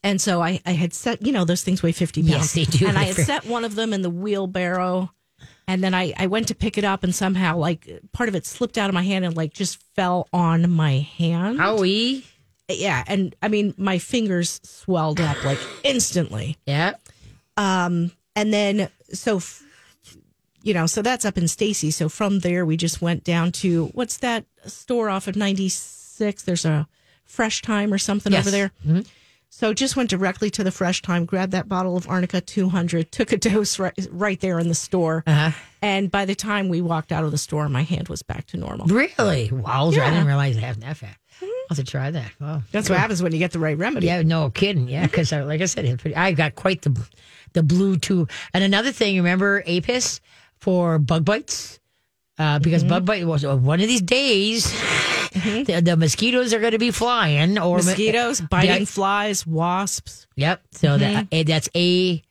[0.03, 2.31] And so I, I had set, you know, those things weigh 50 pounds.
[2.31, 2.87] Yes, they do.
[2.87, 5.11] And I had set one of them in the wheelbarrow.
[5.65, 8.45] And then I, I went to pick it up and somehow, like, part of it
[8.45, 11.57] slipped out of my hand and, like, just fell on my hand.
[11.59, 12.25] Howie.
[12.67, 13.03] Yeah.
[13.07, 16.57] And I mean, my fingers swelled up, like, instantly.
[16.65, 16.95] Yeah.
[17.55, 19.63] Um, and then, so, f-
[20.63, 21.91] you know, so that's up in Stacy.
[21.91, 26.43] So from there, we just went down to what's that store off of 96?
[26.43, 26.87] There's a
[27.25, 28.47] Fresh Thyme or something Yes.
[28.47, 28.71] over there.
[29.49, 33.31] So just went directly to the Fresh Thyme, grabbed that bottle of Arnica 200, took
[33.31, 35.23] a dose right, right there in the store.
[35.27, 35.51] Uh huh.
[35.81, 38.57] And by the time we walked out of the store, my hand was back to
[38.57, 38.87] normal.
[38.87, 39.51] Really?
[39.51, 40.01] Wowzer!
[40.01, 41.17] I didn't realize it happened that fast.
[41.41, 42.31] I'll have to try that.
[42.41, 42.61] Wow.
[42.71, 44.07] That's what happens when you get the right remedy.
[44.07, 44.87] Yeah, no kidding.
[44.89, 46.97] Yeah, because like I said, I got quite the
[47.53, 48.31] the blue tube.
[48.53, 50.19] And another thing, remember Apis
[50.63, 51.79] for bug bites?
[52.39, 52.89] Uh, because Mm-hmm.
[52.89, 54.71] bug bite was uh, one of these days,
[55.33, 58.85] the, the mosquitoes are going to be flying or Mosquitoes, biting Yeah.
[58.85, 60.61] flies, wasps, Yep.
[60.71, 61.27] So Mm-hmm.
[61.31, 62.23] that that's A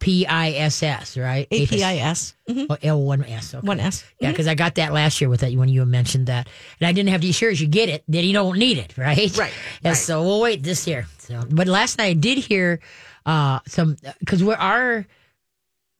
[0.00, 1.46] P I S S, right?
[1.52, 2.66] APIS, Mhm.
[2.70, 3.52] Oh, L one S.
[3.60, 4.02] One S.
[4.18, 6.48] Yeah, because I got that last year with that when you mentioned that,
[6.80, 8.78] and I didn't have to be sure as you get it that you don't need
[8.78, 9.30] it, right?
[9.36, 9.90] Right, Yeah.
[9.90, 9.96] right.
[9.98, 11.06] So we'll wait this year.
[11.18, 12.80] So, but last night I did hear
[13.26, 15.06] uh, some because we're our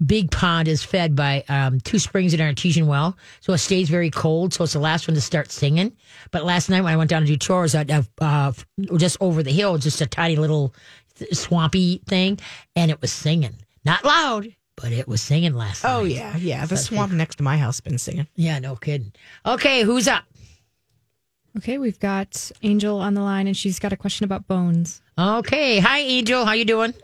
[0.05, 3.89] big pond is fed by um, two springs in our artesian well, so it stays
[3.89, 4.55] very cold.
[4.55, 5.93] So it's the last one to start singing.
[6.31, 7.85] But last night when I went down to do chores, I
[8.21, 8.53] uh,
[8.97, 10.75] just over the hill, just a tiny little
[11.33, 12.39] swampy thing,
[12.77, 14.55] and it was singing, not loud.
[14.77, 15.95] But it was singing last night.
[15.95, 16.35] Oh, yeah.
[16.39, 16.65] Yeah.
[16.65, 18.27] The swamp next to my house been singing.
[18.35, 19.13] Yeah, no kidding.
[19.45, 20.25] Okay, who's up?
[21.59, 25.03] Okay, we've got Angel on the line, and she's got a question about bones.
[25.19, 26.95] Okay, hi Angel, how you doing?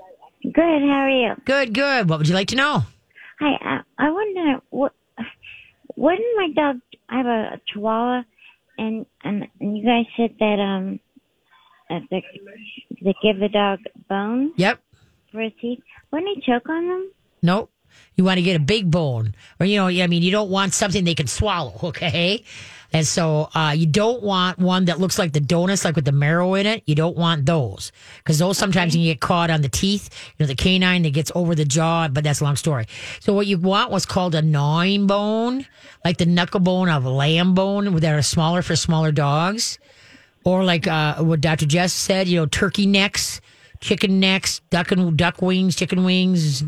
[0.43, 0.55] Good.
[0.83, 1.35] How are you?
[1.45, 2.09] Good, good.
[2.09, 2.83] What would you like to know?
[3.41, 3.83] Hi.
[3.99, 4.93] I, I wonder what.
[5.97, 6.81] Wouldn't my dog?
[7.09, 8.23] I have a, Chihuahua,
[8.79, 11.01] and, and and you guys said that um,
[11.89, 12.23] that they,
[13.03, 14.81] they give the dog bones Yep.
[15.33, 15.79] for his teeth.
[16.11, 17.11] Wouldn't he choke on them?
[17.43, 17.71] Nope.
[18.17, 20.75] You want to get a big bone, or you know, I mean, you don't want
[20.75, 21.73] something they can swallow.
[21.83, 22.45] Okay.
[22.93, 26.13] And so uh, you don't want one that looks like the donuts, like with the
[26.13, 26.83] marrow in it.
[26.87, 30.09] You don't want those because those sometimes can get caught on the teeth.
[30.39, 32.87] You know, the canine that gets over the jaw, but that's a long story.
[33.21, 35.67] So what you want was called a gnawing bone,
[36.05, 39.79] like the knuckle bone of lamb bone, that are smaller for smaller dogs.
[40.45, 41.67] or like uh, what Dr.
[41.67, 43.41] Jess said, you know, turkey necks,
[43.81, 46.63] chicken necks, duck and duck wings, chicken wings.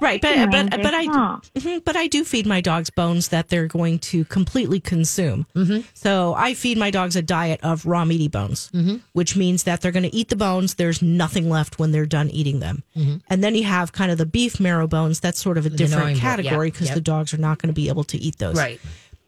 [0.00, 1.40] Right, but Yeah, but but I small.
[1.54, 5.46] Mhm, but I do feed my dogs bones that they're going to completely consume.
[5.54, 5.80] Mm-hmm.
[5.94, 8.96] So I feed my dogs a diet of raw meaty bones, mm-hmm.
[9.12, 10.74] which means that they're going to eat the bones.
[10.74, 12.82] There's nothing left when they're done eating them.
[13.28, 15.20] And then you have kind of the beef marrow bones.
[15.20, 16.94] That's sort of a gnawing different category yep, because yep.
[16.94, 18.56] the dogs are not going to be able to eat those.
[18.56, 18.80] Right.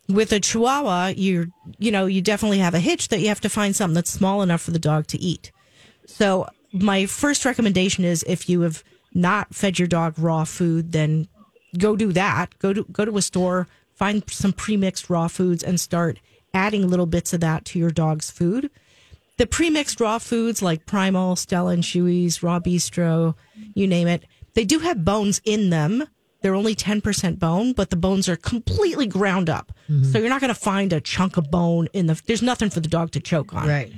[0.09, 1.48] With a Chihuahua, you're
[1.79, 4.42] you know you definitely have a hitch that you have to find something that's small
[4.42, 5.53] enough for the dog to eat.
[6.07, 8.83] So my first recommendation is if you have
[9.14, 11.29] not fed your dog raw food, then
[11.79, 12.59] go do that.
[12.59, 16.18] Go to go to a store, find some pre-mixed raw foods and start
[16.53, 18.70] adding little bits of that to your dog's food.
[19.37, 23.35] The pre-mixed raw foods like Primal, Stella and Chewy's, Raw Bistro,
[23.75, 26.05] you name it, they do have bones in them.
[26.42, 29.73] They're only 10% bone, but the bones are completely ground up.
[29.88, 30.11] Mm-hmm.
[30.11, 32.81] So you're not going to find a chunk of bone in the there's nothing for
[32.81, 33.68] the dog to choke on.
[33.68, 33.92] Right.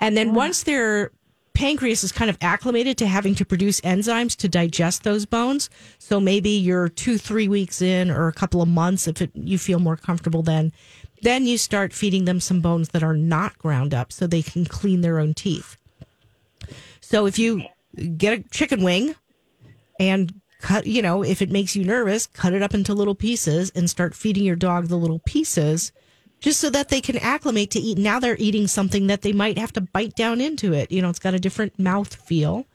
[0.00, 1.10] And then once their
[1.56, 6.20] pancreas is kind of acclimated to having to produce enzymes to digest those bones, so
[6.20, 9.78] maybe you're two, three weeks in or a couple of months if it, you feel
[9.78, 10.70] more comfortable then,
[11.22, 14.66] then you start feeding them some bones that are not ground up so they can
[14.66, 15.78] clean their own teeth.
[17.00, 17.62] So if you
[18.18, 19.14] get a chicken wing
[19.98, 23.70] and cut, you know, if it makes you nervous, cut it up into little pieces
[23.70, 25.90] and start feeding your dog the little pieces
[26.46, 27.98] just so that they can acclimate to eat.
[27.98, 30.92] Now they're eating something that they might have to bite down into it.
[30.92, 32.66] You know, it's got a different mouth feel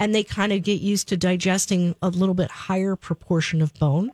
[0.00, 4.12] and they kind of get used to digesting a little bit higher proportion of bone.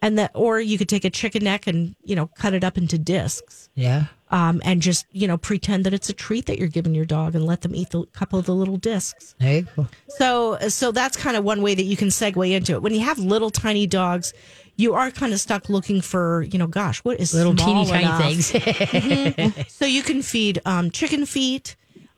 [0.00, 2.78] And that, or you could take a chicken neck and, you know, cut it up
[2.78, 4.04] into discs Yeah.
[4.30, 7.34] um, and just, you know, pretend that it's a treat that you're giving your dog
[7.34, 9.34] and let them eat the couple of the little discs.
[9.76, 9.88] Go.
[10.08, 12.80] So, so that's kind of one way that you can segue into it.
[12.82, 14.32] When you have little tiny dogs,
[14.80, 17.90] you are kind of stuck looking for, you know, gosh, what is Little small teeny
[17.90, 18.22] tiny enough?
[18.22, 19.68] things.
[19.78, 21.76] So you can feed um, chicken feet.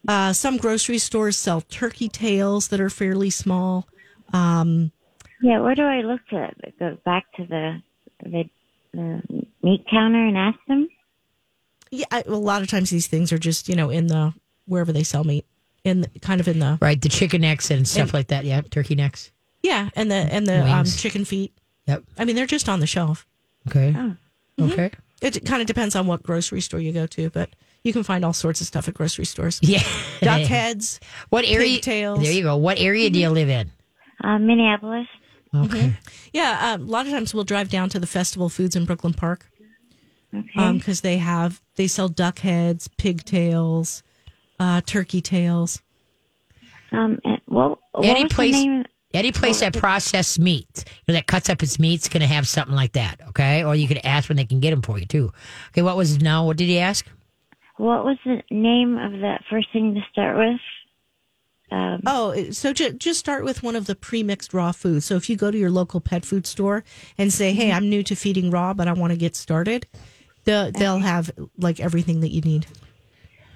[0.08, 3.86] Uh, some grocery stores sell turkey tails that are fairly small.
[5.42, 7.82] Yeah, where do I look to go back to the
[8.22, 8.44] the,
[8.92, 9.22] the
[9.62, 10.88] meat counter and ask them?
[11.90, 14.32] Yeah, I, a lot of times these things are just you know in the
[14.66, 15.44] wherever they sell meat,
[15.84, 17.00] in the, kind of in the right.
[17.00, 18.44] The chicken necks and stuff like that.
[18.44, 18.60] Yeah.
[18.62, 19.32] Turkey necks.
[19.62, 21.52] yeah, and the and the um, chicken feet.
[21.86, 22.04] Yep.
[22.18, 23.26] I mean, they're just on the shelf.
[23.68, 23.92] Okay.
[23.96, 24.70] Mm-hmm.
[24.72, 24.90] Okay.
[25.20, 27.50] It kind of depends on what grocery store you go to, but
[27.84, 29.58] you can find all sorts of stuff at grocery stores.
[29.62, 29.82] Yeah.
[30.20, 31.00] Duck heads.
[31.30, 31.76] What area?
[31.76, 32.20] Pigtails.
[32.22, 32.56] There you go.
[32.56, 33.70] What area do you live in?
[34.22, 35.06] Uh, Minneapolis.
[35.54, 35.92] Okay.
[36.32, 39.12] Yeah, um, a lot of times we'll drive down to the Festival Foods in Brooklyn
[39.12, 39.50] Park
[40.34, 40.72] Okay.
[40.72, 44.02] because they have they sell duck heads, pigtails,
[44.58, 45.82] uh, turkey tails.
[46.90, 48.84] Um, and what, what Any was place- the name?
[49.14, 52.48] Any place that processes meat, you know, that cuts up its meat's going to have
[52.48, 53.20] something like that.
[53.28, 53.62] Okay.
[53.64, 55.32] Or you could ask when they can get them for you too.
[55.70, 55.82] Okay.
[55.82, 56.46] What was now?
[56.46, 57.06] What did he ask?
[57.76, 60.60] What was the name of that first thing to start with?
[61.70, 65.06] Um, Oh, so ju- just start with one of the pre-mixed raw foods.
[65.06, 66.84] So if you go to your local pet food store
[67.16, 69.86] and say, "Hey, I'm new to feeding raw, but I want to get started,"
[70.44, 72.66] the, they'll have like everything that you need.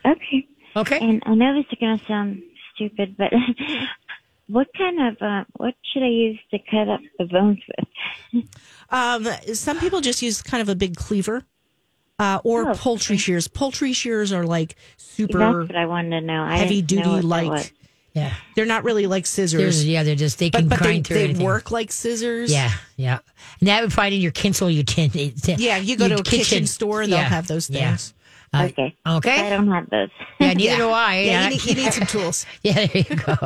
[0.04, 0.46] okay.
[0.76, 0.98] Okay.
[0.98, 2.42] And I know this is going to sound
[2.74, 3.32] stupid, but
[4.48, 7.58] what kind of uh, what should I use to cut up the bones
[8.34, 8.44] with?
[8.90, 11.42] Um, some people just use kind of a big cleaver.
[12.18, 13.46] Uh, or Oh, poultry shears.
[13.46, 15.38] Poultry shears are like super.
[15.38, 16.42] That's super what I wanted to know.
[16.44, 17.72] I heavy didn't know duty, what like.
[18.14, 18.32] Yeah.
[18.54, 20.02] they're not really like scissors, There's, yeah.
[20.02, 21.44] They're just they can but but they, grind through they anything.
[21.44, 22.50] work like scissors.
[22.50, 22.70] Yeah.
[22.96, 23.18] Yeah.
[23.60, 25.30] And that would find in your Kinsel utensil.
[25.58, 27.88] Yeah, you go to a kitchen store, Yeah, they'll have those Yeah.
[27.90, 28.14] things.
[28.56, 29.46] Uh, Okay.
[29.46, 30.08] I don't have those.
[30.40, 30.52] Yeah.
[30.54, 30.76] Neither Yeah.
[30.78, 31.18] do I.
[31.20, 32.46] Yeah, you need, you need some tools.
[32.62, 33.36] Yeah, there you go.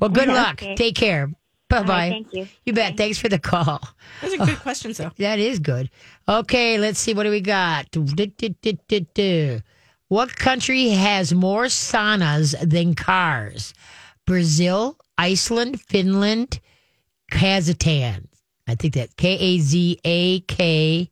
[0.00, 0.62] Well, good luck.
[0.62, 0.74] Okay.
[0.74, 1.30] Take care.
[1.68, 2.08] Bye bye.
[2.10, 2.46] thank you.
[2.64, 2.96] You bet.
[2.96, 3.80] Thanks for the call.
[4.22, 5.10] Those are good questions, though.
[5.18, 5.90] That is good.
[6.28, 7.12] Okay, let's see.
[7.14, 7.86] What do we got?
[10.08, 13.74] What country has more saunas than cars?
[14.26, 16.60] Brazil, Iceland, Finland,
[17.32, 18.26] Kazakhstan.
[18.68, 21.10] I think that K A Z A K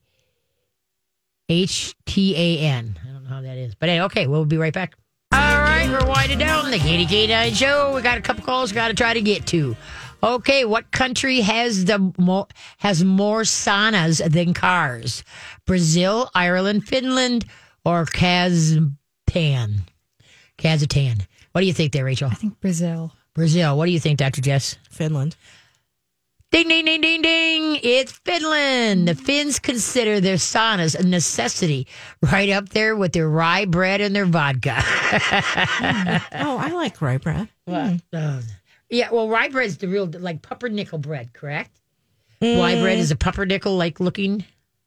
[1.48, 2.96] H T A N.
[3.00, 3.74] I don't know how that is.
[3.74, 4.94] But hey, okay, we'll be right back.
[5.32, 7.92] All right, we're winding down the Katie K9 show.
[7.94, 9.76] We got a couple calls we got to try to get to.
[10.22, 12.46] Okay, what country has the more
[12.78, 15.24] has more saunas than cars?
[15.66, 17.44] Brazil, Ireland, Finland,
[17.84, 19.80] or Kazakhstan?
[20.56, 21.26] Kazakhstan.
[21.52, 22.30] What do you think there, Rachel?
[22.30, 23.12] I think Brazil.
[23.34, 23.76] Brazil.
[23.76, 24.40] What do you think, Dr.
[24.40, 24.76] Jess?
[24.90, 25.36] Finland.
[26.54, 27.80] Ding, ding, ding, ding, ding.
[27.82, 29.08] It's Finland.
[29.08, 31.88] The Finns consider their saunas a necessity,
[32.22, 34.76] right up there with their rye bread and their vodka.
[36.32, 37.48] Oh, I like rye bread.
[37.66, 38.40] Oh.
[38.88, 41.72] Yeah, well, rye bread's the real, like pumpernickel bread, correct?
[42.40, 44.44] Rye bread is a pumpernickel like looking.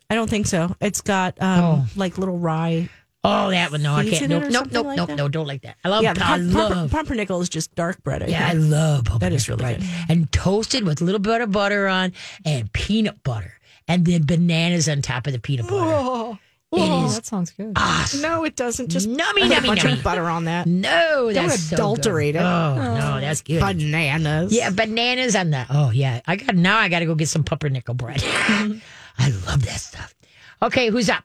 [0.10, 0.74] I don't think so.
[0.80, 1.86] It's got um, Oh.
[1.98, 2.88] like little rye.
[3.24, 3.82] Oh, that one.
[3.82, 4.22] No, I can't.
[4.22, 5.76] in it Nope, or nope, nope, like nope, no, don't like that.
[5.84, 6.92] I love, yeah, the I pum- pumper- love.
[6.92, 8.24] pumpernickel is just dark bread.
[8.24, 8.66] I yeah, I think.
[8.72, 9.80] love pumpernickel That is really bread.
[9.82, 9.90] good.
[10.10, 12.14] And toasted with a little bit of butter on
[12.46, 13.54] and peanut butter.
[13.88, 15.78] And then bananas on top of the peanut butter.
[15.94, 16.32] Oh,
[16.74, 17.74] It Oh, that sounds good.
[17.78, 18.22] awesome.
[18.22, 18.90] no, it doesn't.
[18.90, 19.94] Just Nummy, put a nummy, bunch nummy.
[19.94, 20.68] of butter on that.
[20.68, 22.40] No, Don't that's so adulterate good.
[22.42, 22.46] it.
[22.46, 23.20] Oh, no, oh.
[23.22, 23.62] that's good.
[23.62, 24.54] Bananas.
[24.54, 25.68] Yeah, bananas on that.
[25.70, 26.78] Oh yeah, I got now.
[26.78, 28.22] I got to go get some pumpernickel bread.
[28.26, 30.14] I love that stuff.
[30.62, 31.24] Okay, who's up?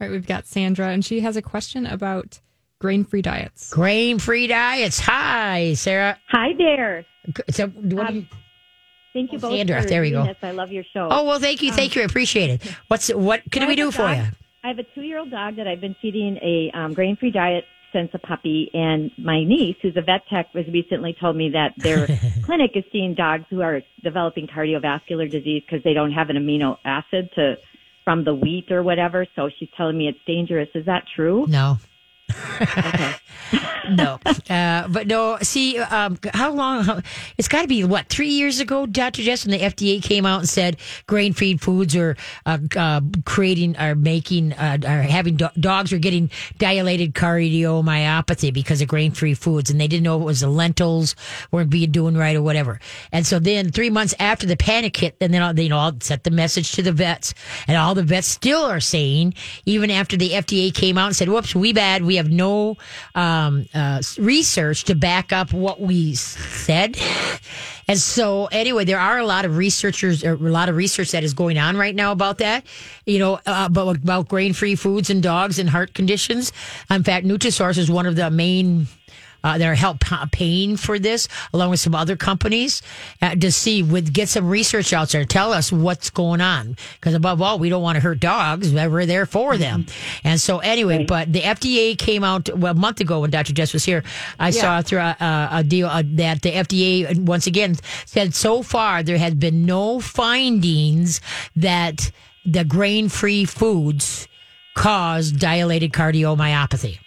[0.00, 2.38] All right, we've got Sandra, and she has a question about
[2.80, 3.70] grain-free diets.
[3.70, 5.00] Grain free diets.
[5.00, 6.16] Hi, Sarah.
[6.28, 7.04] Hi there.
[7.50, 8.26] So, what do you,
[9.12, 9.50] Thank you both.
[9.50, 10.24] Sandra, for there we go.
[10.24, 10.36] This.
[10.40, 11.08] I love your show.
[11.10, 12.76] Oh well, thank you, thank you, I appreciate it.
[12.86, 14.22] What's what can we do for dog- you?
[14.62, 18.18] I have a two-year-old dog that I've been feeding a um, grain-free diet since a
[18.20, 22.06] puppy, and my niece, who's a vet tech, was recently told me that their
[22.44, 26.76] clinic is seeing dogs who are developing cardiovascular disease because they don't have an amino
[26.84, 27.54] acid to
[28.08, 29.26] from the wheat or whatever.
[29.36, 30.70] So she's telling me it's dangerous.
[30.74, 31.44] Is that true?
[31.46, 31.76] No.
[33.88, 34.18] No,
[34.50, 35.38] uh, but no.
[35.40, 36.84] See, um, how long?
[36.84, 37.00] How,
[37.38, 40.40] it's got to be what three years ago, Doctor Jess, when the FDA came out
[40.40, 40.76] and said
[41.06, 46.30] grain-free foods are uh, uh, creating, are making, uh, are having do- dogs are getting
[46.58, 51.14] dilated cardiomyopathy because of grain-free foods, and they didn't know it was the lentils
[51.50, 52.80] weren't being doing right or whatever.
[53.12, 56.24] And so then three months after the panic hit, and then you know I'll set
[56.24, 57.32] the message to the vets,
[57.66, 59.34] and all the vets still are saying,
[59.64, 62.76] even after the FDA came out and said, "Whoops, we bad, we have no."
[63.14, 66.96] Um, uh, research to back up what we said.
[67.88, 71.24] And so, anyway, there are a lot of researchers, or a lot of research that
[71.24, 72.66] is going on right now about that.
[73.06, 76.52] You know, uh, about, about grain-free foods and dogs and heart conditions.
[76.90, 78.88] In fact, Nutrisource is one of the main.
[79.44, 79.98] Uh, that are help
[80.32, 82.82] paying for this, along with some other companies,
[83.22, 85.24] uh, to see would get some research out there.
[85.24, 88.72] Tell us what's going on, because above all, we don't want to hurt dogs.
[88.72, 89.86] We're there for them,
[90.24, 91.04] and so anyway.
[91.04, 93.52] But the FDA came out well, a month ago when Dr.
[93.52, 94.02] Jess was here.
[94.38, 97.76] I saw through a, a, a deal uh, that the FDA once again
[98.06, 101.20] said so far there has been no findings
[101.56, 102.10] that
[102.44, 104.26] the grain-free foods
[104.74, 106.98] cause dilated cardiomyopathy.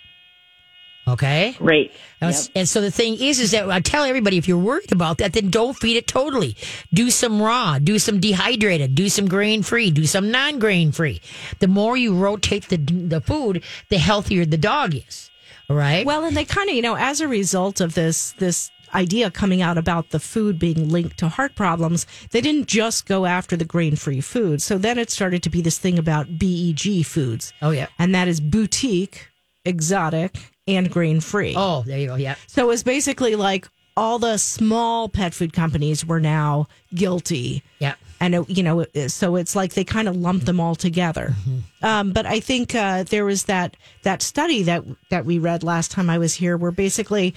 [1.12, 1.56] Okay.
[1.58, 1.92] Great.
[2.22, 2.44] And Yep.
[2.56, 5.34] And so the thing is, is that I tell everybody if you're worried about that,
[5.34, 6.56] then don't feed it totally.
[6.94, 11.22] Do some raw, do some dehydrated, do some grain free, do some non grain free.
[11.60, 15.30] The more you rotate the the food, the healthier the dog is.
[15.70, 16.06] All right.
[16.06, 19.62] Well, and they kind of, you know, as a result of this, this idea coming
[19.62, 23.66] out about the food being linked to heart problems, they didn't just go after the
[23.66, 24.62] grain free food.
[24.62, 27.54] So then it started to be this thing about BEG foods.
[27.62, 27.88] oh yeah.
[27.98, 29.30] And that is boutique,
[29.66, 30.38] exotic,
[30.68, 31.54] and grain free.
[31.58, 32.16] Oh, there you go.
[32.16, 32.36] Yeah.
[32.48, 37.64] So it was basically like all the small pet food companies were now guilty.
[37.80, 37.96] Yeah.
[38.20, 41.34] And, it, you know, it- so it's like they kind of lumped them all together.
[41.82, 45.90] Um, but I think uh, there was that that study that that we read last
[45.92, 47.34] time I was here, where basically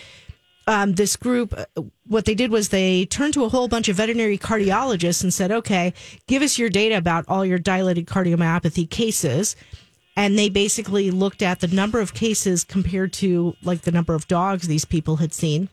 [0.66, 3.96] um, this group, uh, what they did was they turned to a whole bunch of
[3.96, 5.92] veterinary cardiologists and said, okay,
[6.26, 9.56] give us your data about all your dilated cardiomyopathy cases.
[10.16, 14.28] And they basically looked at the number of cases compared to like the number of
[14.28, 15.68] dogs these people had seen.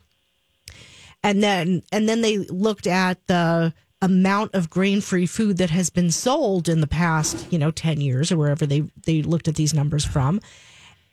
[1.24, 6.10] And then, and then they looked at the amount of grain-free food that has been
[6.10, 9.76] sold in the past, you know, 10 years or wherever they, they looked at these
[9.76, 10.42] numbers from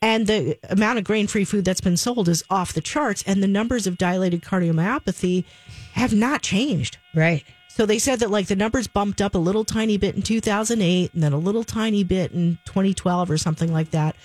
[0.01, 3.49] and the amount of grain-free food that's been sold is off the charts and the
[3.49, 5.45] numbers of dilated cardiomyopathy
[5.93, 7.45] have not changed Right.
[7.79, 11.15] So they said that like the numbers bumped up a little tiny bit in 2008
[11.15, 14.17] and then a little tiny bit in 2012 or something like that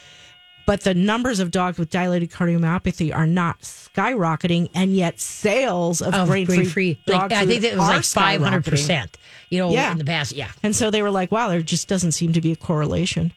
[0.66, 6.16] but the numbers of dogs with dilated cardiomyopathy are not skyrocketing and yet sales of,
[6.16, 7.00] Of grain free.
[7.06, 9.16] dog Like, I think that was like five hundred percent.
[9.52, 9.92] You know, Yeah.
[9.92, 10.32] in the past.
[10.32, 10.50] Yeah.
[10.64, 13.34] and so they were like wow there just doesn't seem to be a correlation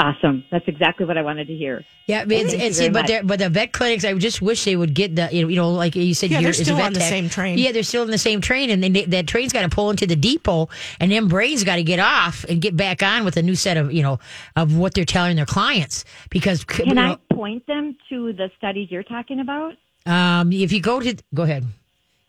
[0.00, 0.44] Awesome.
[0.50, 1.84] That's exactly what I wanted to hear.
[2.06, 3.26] Yeah, but it's, it's but much.
[3.26, 5.70] but the vet clinics, I just wish they would get the you know, you know
[5.72, 7.58] like you said, Yeah, here they're is a still vet on the same train.
[7.58, 9.90] Yeah, they're still in the same train, and then they, that train's got to pull
[9.90, 10.70] into the depot,
[11.00, 13.76] and then brains got to get off and get back on with a new set
[13.76, 14.18] of you know
[14.56, 18.50] of what they're telling their clients because you Can know, I point them to the
[18.56, 19.74] studies you're talking about?
[20.06, 21.66] um, if you go to go ahead.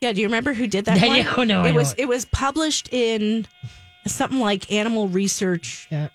[0.01, 0.97] Yeah, do you remember who did that?
[1.01, 1.07] I
[1.37, 1.47] one?
[1.47, 1.99] know, no, it know was it.
[2.01, 3.47] it was published in
[4.07, 6.09] something like Animal Research, Yeah.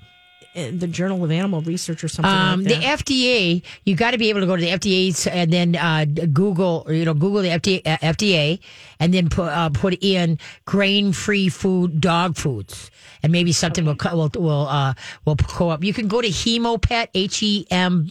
[0.57, 2.81] In the Journal of Animal Research or something Um, like the.
[3.05, 6.85] FDA, you got to be able to go to the FDA and then uh, Google,
[6.87, 8.59] or, you know, Google the FDA, uh, FDA
[8.99, 12.91] and then put uh, put in grain free food, dog foods,
[13.23, 14.95] and maybe something will co- will will uh,
[15.25, 15.85] will go up.
[15.85, 18.11] You can go to Hemopet, H E M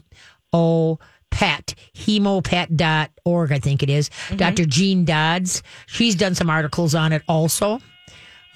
[0.54, 1.00] O
[1.32, 4.10] pet hemopet.org i think it is.
[4.38, 7.82] dr jean dodds she's done some articles on it also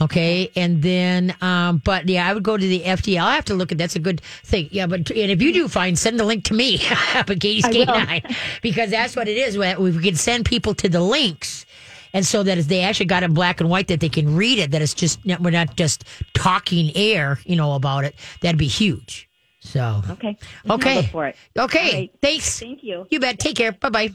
[0.02, 3.20] Okay, and then, um, but yeah, I would go to the FDA.
[3.20, 4.70] I'll have to look at that's a good thing.
[4.72, 6.82] Yeah, but and if you do find, send the link to me,
[7.28, 9.58] but Katie's K9, because that's what it is.
[9.58, 11.66] We we can send people to the links,
[12.14, 14.60] and so that if they actually got it black and white, that they can read
[14.60, 14.72] it.
[14.72, 18.16] That it's just we're not just talking air, you know, about it.
[18.42, 19.28] That'd be huge.
[19.60, 20.38] So Okay.
[20.70, 21.36] I'll okay, for it.
[21.58, 22.12] okay, right.
[22.22, 22.58] thanks.
[22.60, 23.06] Thank you.
[23.10, 23.38] You bet.
[23.38, 23.74] Take care.
[23.74, 24.10] Bye bye.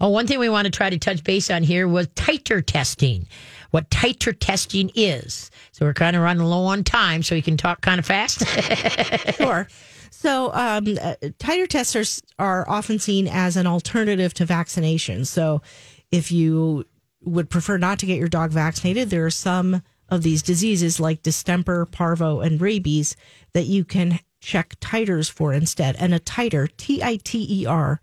[0.00, 3.26] Oh, one thing we want to try to touch base on here was titer testing.
[3.70, 5.50] What titer testing is.
[5.72, 8.42] So we're kind of running low on time, so we can talk kind of fast.
[9.36, 9.66] Sure.
[10.10, 15.24] So, um, uh, titer testers are often seen as an alternative to vaccination.
[15.24, 15.62] So,
[16.10, 16.84] if you
[17.22, 21.22] would prefer not to get your dog vaccinated, there are some of these diseases like
[21.22, 23.16] distemper, parvo, and rabies
[23.54, 25.96] that you can check titers for instead.
[25.96, 28.00] And a titer, T I T E R,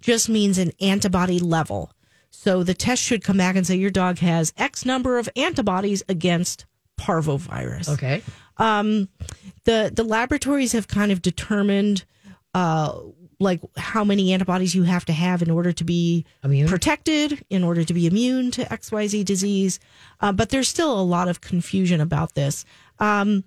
[0.00, 1.90] just means an antibody level.
[2.36, 6.02] So the test should come back and say your dog has X number of antibodies
[6.08, 6.66] against
[6.98, 8.22] parvovirus Okay.
[8.58, 9.08] Um,
[9.64, 12.04] the the laboratories have kind of determined
[12.54, 12.98] uh
[13.38, 16.68] like how many antibodies you have to have in order to be Immune?
[16.68, 19.78] protected in order to be immune to xyz disease
[20.20, 22.64] uh, but there's still a lot of confusion about this
[22.98, 23.44] um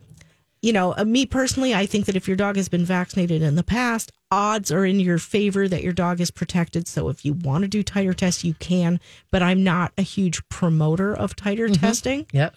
[0.61, 3.55] you know uh, me personally i think that if your dog has been vaccinated in
[3.55, 7.33] the past odds are in your favor that your dog is protected so if you
[7.33, 8.99] want to do titer tests you can
[9.31, 12.55] but i'm not a huge promoter of titer testing Yep.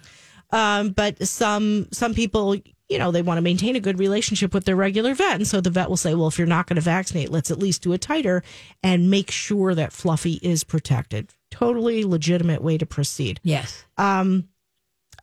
[0.50, 2.56] um, but some some people,
[2.88, 5.62] you know, they want to maintain a good relationship with their regular vet, and so
[5.62, 7.94] the vet will say, "Well, if you're not going to vaccinate, let's at least do
[7.94, 8.42] a titer
[8.82, 13.40] and make sure that Fluffy is protected." Totally legitimate way to proceed.
[13.42, 13.86] Yes.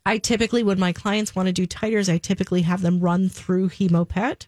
[0.06, 3.70] I typically, when my clients want to do titers, I typically have them run through
[3.70, 4.48] Hemopet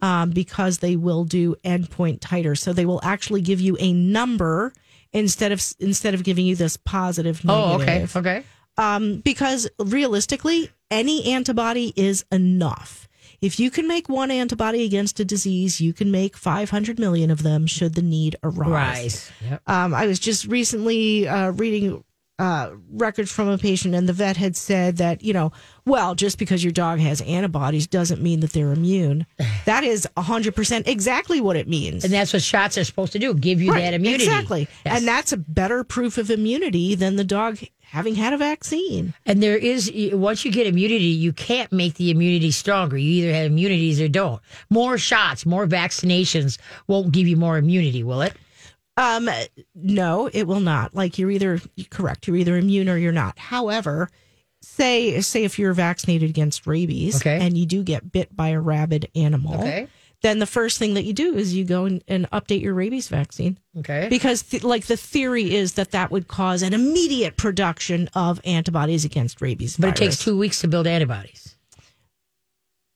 [0.00, 2.58] um, because they will do endpoint titers.
[2.58, 4.72] So they will actually give you a number
[5.12, 7.40] instead of instead of giving you this positive.
[7.48, 8.06] Oh, okay.
[8.14, 8.44] Okay.
[8.76, 13.08] um, because realistically, any antibody is enough.
[13.40, 17.44] If you can make one antibody against a disease, you can make 500 million of
[17.44, 18.68] them should the need arise.
[18.68, 19.30] Rise.
[19.48, 19.62] Yep.
[19.68, 22.02] Um, I was just recently uh, reading
[22.38, 25.50] uh, records from a patient, and the vet had said that, you know,
[25.84, 29.26] well, just because your dog has antibodies doesn't mean that they're immune.
[29.64, 32.02] That is 100% exactly what it means.
[32.02, 34.24] And that's what shots are supposed to do give you Right, that immunity.
[34.24, 34.66] Exactly.
[34.86, 34.98] Yes.
[34.98, 39.12] And that's a better proof of immunity than the dog having had a vaccine.
[39.26, 42.96] And there is once you get immunity, you can't make the immunity stronger.
[42.96, 44.40] You either have immunities or don't.
[44.70, 48.34] More shots, more vaccinations won't give you more immunity, will it?
[48.98, 49.30] Um,
[49.74, 50.94] no, it will not.
[50.94, 53.38] Like you're either correct, you're either immune or you're not.
[53.38, 54.08] However,
[54.60, 57.38] say say if you're vaccinated against rabies Okay.
[57.40, 59.86] and you do get bit by a rabid animal, Okay.
[60.22, 63.06] then the first thing that you do is you go and, and update your rabies
[63.06, 64.08] vaccine Okay.
[64.10, 69.04] because th- like the theory is that that would cause an immediate production of antibodies
[69.04, 69.76] against rabies.
[69.76, 71.54] But it takes two weeks to build antibodies.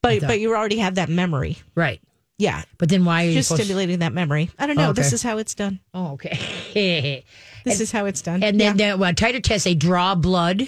[0.02, 1.58] But but you already have that memory.
[1.76, 2.00] Right.
[2.42, 4.50] Yeah, But then why are you just supposed stimulating that memory.
[4.58, 4.90] I don't know.
[4.90, 5.78] Oh, This is how it's done.
[5.94, 7.24] Oh, okay.
[7.64, 8.42] This is how it's done.
[8.42, 8.96] and then yeah.
[8.96, 10.66] the well, titer test, they draw blood.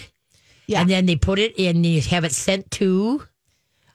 [0.68, 0.81] Yeah.
[0.81, 3.27] And then they put it in, you have it sent to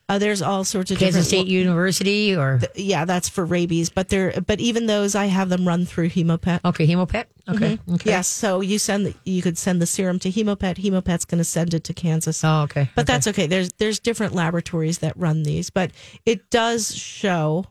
[0.10, 3.90] uh, there's all sorts of Kansas different State University or yeah, that's for rabies.
[3.90, 6.62] But they're but even those I have them run through Hemopet.
[6.66, 7.26] okay, hemopet.
[7.48, 7.78] Okay.
[7.78, 7.94] Mm-hmm.
[7.94, 8.10] Okay.
[8.10, 10.78] Yes, so you send the, you could send the serum to Hemopet.
[10.78, 12.44] Hemopet's going to send it to Kansas.
[12.44, 12.90] Oh, okay.
[12.96, 13.14] But okay.
[13.14, 13.46] that's okay.
[13.46, 15.92] There's there's different laboratories that run these, but
[16.26, 17.66] it does show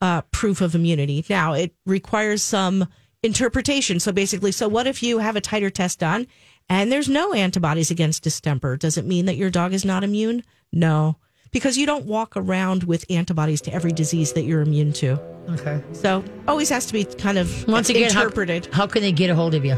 [0.00, 1.24] uh, proof of immunity.
[1.28, 2.86] Now it requires some
[3.24, 3.98] interpretation.
[3.98, 6.28] So basically, so what if you have a titer test done
[6.68, 8.76] and there's no antibodies against distemper?
[8.76, 10.44] Does it mean that your dog is not immune?
[10.72, 11.16] No,
[11.54, 15.18] because you don't walk around with antibodies to every disease that you're immune to.
[15.52, 15.82] okay.
[15.92, 19.30] So always has to be kind of Once again, how- interpreted How, can they get
[19.30, 19.76] a hold of you?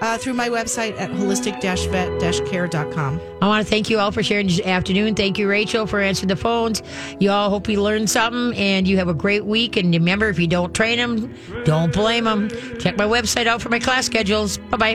[0.00, 3.20] uh, through my website at holistic-vet-care.com.
[3.42, 5.16] I want to thank you all for sharing this afternoon.
[5.16, 6.84] Thank you, Rachel, for answering the phones.
[7.18, 9.76] You all hope you learned something and you have a great week.
[9.76, 12.48] And remember, if you don't train them, don't blame them.
[12.78, 14.58] Check my website out for my class schedules.
[14.58, 14.94] Bye bye.